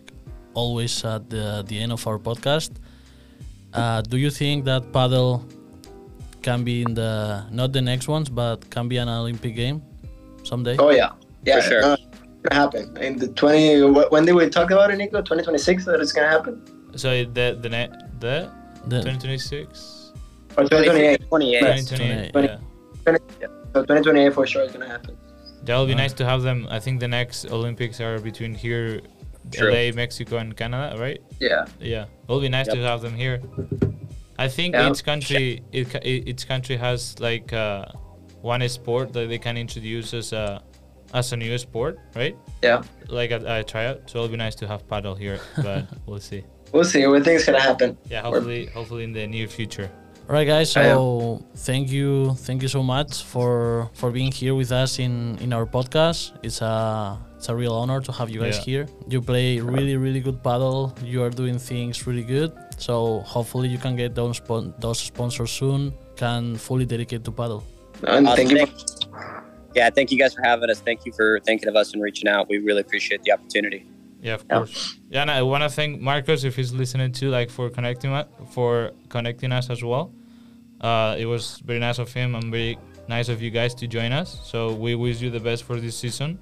always 0.55 1.05
at 1.05 1.29
the, 1.31 1.65
the 1.67 1.77
end 1.83 1.93
of 1.93 2.07
our 2.07 2.19
podcast. 2.19 2.71
Uh, 3.73 4.03
do 4.03 4.17
you 4.17 4.31
think 4.31 4.65
that 4.65 4.93
paddle 4.93 5.45
can 6.43 6.65
be 6.65 6.83
in 6.83 6.95
the 6.95 7.45
not 7.51 7.73
the 7.73 7.81
next 7.81 8.09
ones, 8.09 8.29
but 8.29 8.69
can 8.71 8.89
be 8.89 8.97
an 8.99 9.09
Olympic 9.09 9.55
game 9.55 9.83
someday? 10.45 10.77
Oh 10.79 10.91
yeah, 10.91 11.11
yeah, 11.45 11.57
For 11.57 11.63
sure. 11.69 11.81
no, 11.83 11.93
it's 11.95 12.03
gonna 12.43 12.61
happen 12.63 12.97
in 12.99 13.19
the 13.19 13.29
20. 13.29 14.09
When 14.11 14.25
did 14.27 14.35
we 14.35 14.49
talk 14.49 14.71
about 14.71 14.91
it, 14.91 14.97
Nico? 14.97 15.19
2026 15.19 15.85
that 15.87 16.01
it's 16.01 16.13
gonna 16.13 16.29
happen, 16.37 16.55
So 16.97 17.09
the 17.25 17.59
the 17.63 17.69
net 17.69 17.91
the 18.21 18.51
The- 18.89 19.03
2026, 19.03 20.13
or 20.57 20.65
2028? 20.65 21.29
28. 21.29 21.63
Right. 21.63 21.79
2028. 21.79 22.33
28. 22.33 22.51
Yeah. 23.41 23.47
So 23.73 23.81
2028 23.83 24.35
for 24.35 24.47
sure 24.47 24.63
is 24.63 24.73
gonna 24.73 24.89
happen. 24.89 25.17
That 25.64 25.79
would 25.79 25.88
be 25.88 25.94
nice 25.94 26.12
to 26.14 26.25
have 26.25 26.42
them. 26.42 26.66
I 26.70 26.81
think 26.81 27.01
the 27.01 27.09
next 27.09 27.46
Olympics 27.51 28.01
are 28.01 28.18
between 28.18 28.55
here, 28.55 29.01
True. 29.53 29.70
LA, 29.73 29.92
Mexico, 29.92 30.38
and 30.38 30.57
Canada, 30.57 30.96
right? 30.99 31.20
Yeah. 31.38 31.66
Yeah, 31.81 32.05
it 32.05 32.29
would 32.29 32.40
be 32.42 32.49
nice 32.49 32.66
to 32.68 32.77
have 32.79 33.03
them 33.03 33.14
here. 33.14 33.40
I 34.38 34.49
think 34.49 34.75
Yeah. 34.75 34.90
each 34.90 35.05
country, 35.05 35.62
it, 35.73 35.90
ca- 35.90 36.01
each 36.05 36.49
country 36.49 36.77
has 36.77 37.18
like 37.20 37.53
uh, 37.53 37.85
one 38.40 38.66
sport 38.68 39.12
that 39.12 39.29
they 39.29 39.38
can 39.38 39.57
introduce 39.57 40.14
as 40.14 40.33
a 40.33 40.62
as 41.12 41.33
a 41.33 41.37
new 41.37 41.59
sport, 41.59 41.99
right? 42.14 42.37
Yeah. 42.62 42.83
Like 43.09 43.33
a, 43.33 43.59
a 43.59 43.64
tryout. 43.64 44.09
So 44.09 44.18
it'll 44.18 44.29
be 44.31 44.37
nice 44.37 44.55
to 44.57 44.66
have 44.68 44.88
paddle 44.88 45.14
here, 45.14 45.40
but 45.57 45.87
we'll 46.07 46.20
see. 46.20 46.44
We'll 46.73 46.85
see. 46.85 47.05
We 47.07 47.20
things 47.20 47.40
it's 47.42 47.46
gonna 47.46 47.61
happen. 47.61 47.99
Yeah, 48.09 48.23
hopefully, 48.23 48.66
hopefully 48.66 49.05
in 49.05 49.12
the 49.12 49.27
near 49.27 49.49
future. 49.49 49.90
All 50.31 50.37
right, 50.37 50.47
guys. 50.47 50.71
So 50.71 51.43
thank 51.66 51.90
you, 51.90 52.35
thank 52.47 52.62
you 52.62 52.69
so 52.69 52.85
much 52.85 53.25
for 53.25 53.90
for 53.95 54.12
being 54.12 54.31
here 54.31 54.55
with 54.55 54.71
us 54.71 55.01
in 55.03 55.35
in 55.43 55.53
our 55.53 55.66
podcast. 55.66 56.38
It's 56.47 56.62
a 56.62 57.19
it's 57.37 57.49
a 57.49 57.55
real 57.57 57.75
honor 57.75 58.01
to 58.01 58.12
have 58.12 58.31
you 58.31 58.38
guys 58.38 58.59
Yeah. 58.59 58.71
here. 58.71 58.85
You 59.11 59.21
play 59.23 59.59
really 59.59 59.97
really 59.97 60.21
good 60.21 60.38
paddle. 60.38 60.95
You 61.03 61.25
are 61.27 61.31
doing 61.35 61.59
things 61.59 62.07
really 62.07 62.23
good. 62.23 62.53
So 62.79 63.27
hopefully 63.27 63.69
you 63.75 63.79
can 63.79 63.97
get 63.97 64.14
those 64.14 64.37
spon- 64.38 64.73
those 64.79 65.01
sponsors 65.03 65.51
soon. 65.51 65.93
Can 66.14 66.55
fully 66.57 66.87
dedicate 66.87 67.25
to 67.25 67.33
paddle. 67.33 67.64
And 68.07 68.29
Awesome. 68.29 68.37
thank 68.37 68.51
you. 68.53 68.59
Thank- 68.59 68.79
yeah, 69.75 69.90
thank 69.90 70.12
you 70.12 70.19
guys 70.19 70.33
for 70.35 70.43
having 70.47 70.71
us. 70.71 70.79
Thank 70.79 71.05
you 71.07 71.12
for 71.12 71.40
thinking 71.43 71.69
of 71.69 71.75
us 71.75 71.93
and 71.93 72.01
reaching 72.03 72.29
out. 72.31 72.47
We 72.49 72.59
really 72.59 72.83
appreciate 72.87 73.23
the 73.27 73.33
opportunity. 73.33 73.83
Yeah, 74.23 74.35
of 74.35 74.47
course. 74.47 74.95
Yeah, 75.11 75.23
and 75.23 75.31
I 75.31 75.43
want 75.43 75.62
to 75.64 75.71
thank 75.71 76.01
Marcos 76.01 76.45
if 76.45 76.55
he's 76.55 76.73
listening 76.73 77.11
too, 77.12 77.31
like 77.31 77.51
for 77.51 77.66
connecting 77.71 78.12
for 78.55 78.93
connecting 79.09 79.51
us 79.51 79.71
as 79.71 79.83
well. 79.83 80.12
Uh, 80.81 81.14
it 81.19 81.27
was 81.27 81.59
very 81.64 81.79
nice 81.79 81.99
of 81.99 82.12
him 82.12 82.35
and 82.35 82.51
very 82.51 82.79
nice 83.09 83.29
of 83.29 83.43
you 83.43 83.51
guys 83.51 83.75
to 83.75 83.87
join 83.87 84.12
us. 84.12 84.40
So 84.45 84.73
we 84.73 84.95
wish 84.95 85.21
you 85.21 85.31
the 85.31 85.40
best 85.40 85.64
for 85.64 85.79
this 85.81 85.97
season, 85.97 86.38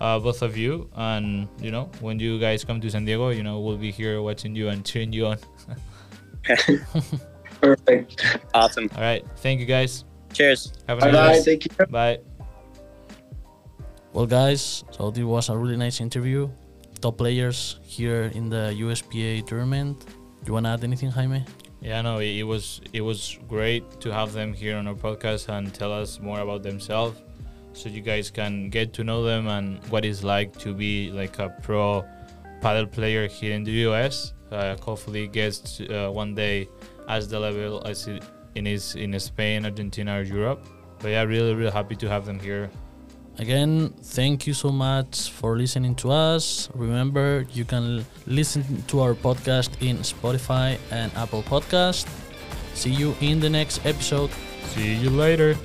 uh, 0.00 0.18
both 0.18 0.42
of 0.42 0.56
you. 0.56 0.90
And 0.96 1.48
you 1.60 1.70
know, 1.70 1.90
when 2.00 2.18
you 2.18 2.38
guys 2.40 2.64
come 2.64 2.80
to 2.80 2.90
San 2.90 3.04
Diego, 3.04 3.30
you 3.30 3.42
know 3.42 3.60
we'll 3.60 3.76
be 3.78 3.92
here 3.92 4.20
watching 4.22 4.54
you 4.56 4.68
and 4.68 4.84
cheering 4.84 5.12
you 5.12 5.26
on. 5.26 5.38
Perfect. 7.60 8.38
Awesome. 8.54 8.90
All 8.94 9.00
right, 9.02 9.24
thank 9.38 9.60
you 9.60 9.66
guys. 9.66 10.04
Cheers. 10.32 10.72
Have 10.88 10.98
a 10.98 11.00
Bye 11.02 11.10
nice 11.10 11.38
bye. 11.38 11.44
day. 11.44 11.56
Take 11.56 11.76
care. 11.76 11.86
Bye. 11.86 12.18
Well, 14.12 14.26
guys, 14.26 14.84
so 14.90 15.10
this 15.10 15.24
was 15.24 15.48
a 15.48 15.56
really 15.56 15.76
nice 15.76 16.00
interview. 16.00 16.48
Top 17.00 17.18
players 17.18 17.78
here 17.82 18.32
in 18.34 18.48
the 18.48 18.72
USPA 18.80 19.46
tournament. 19.46 20.04
You 20.46 20.52
wanna 20.54 20.72
add 20.72 20.84
anything, 20.84 21.10
Jaime? 21.10 21.44
Yeah, 21.86 22.02
no, 22.02 22.18
it, 22.18 22.42
was 22.42 22.80
it 22.92 23.00
was 23.00 23.38
great 23.46 24.00
to 24.00 24.12
have 24.12 24.32
them 24.32 24.52
here 24.52 24.76
on 24.76 24.88
our 24.88 24.94
podcast 24.94 25.48
and 25.48 25.72
tell 25.72 25.92
us 25.92 26.18
more 26.18 26.40
about 26.40 26.64
themselves. 26.64 27.22
so 27.74 27.88
you 27.88 28.00
guys 28.00 28.28
can 28.28 28.70
get 28.70 28.92
to 28.94 29.04
know 29.04 29.22
them 29.22 29.46
and 29.46 29.78
what 29.90 30.04
it's 30.04 30.24
like 30.24 30.50
to 30.58 30.74
be 30.74 31.12
like 31.12 31.38
a 31.38 31.48
pro 31.62 32.04
paddle 32.60 32.88
player 32.88 33.28
here 33.28 33.54
in 33.54 33.62
the 33.62 33.86
US. 33.86 34.32
Uh, 34.50 34.76
hopefully, 34.78 35.28
gets 35.28 35.80
uh, 35.80 36.10
one 36.10 36.34
day 36.34 36.68
as 37.08 37.28
the 37.28 37.38
level 37.38 37.80
as 37.86 38.08
it 38.08 38.24
in 38.56 38.66
is 38.66 38.96
in 38.96 39.16
Spain, 39.20 39.64
Argentina, 39.64 40.18
or 40.18 40.22
Europe. 40.22 40.66
But 40.98 41.10
yeah, 41.10 41.22
really, 41.22 41.54
really 41.54 41.70
happy 41.70 41.94
to 42.02 42.08
have 42.08 42.26
them 42.26 42.40
here. 42.40 42.68
Again, 43.38 43.92
thank 44.00 44.46
you 44.46 44.54
so 44.54 44.72
much 44.72 45.30
for 45.30 45.56
listening 45.56 45.94
to 45.96 46.10
us. 46.10 46.70
Remember, 46.74 47.44
you 47.52 47.64
can 47.64 48.06
listen 48.26 48.64
to 48.88 49.00
our 49.00 49.14
podcast 49.14 49.70
in 49.84 49.98
Spotify 49.98 50.78
and 50.90 51.12
Apple 51.14 51.42
Podcast. 51.42 52.08
See 52.72 52.90
you 52.90 53.14
in 53.20 53.40
the 53.40 53.50
next 53.50 53.84
episode. 53.84 54.30
See 54.72 54.94
you 54.94 55.10
later. 55.10 55.56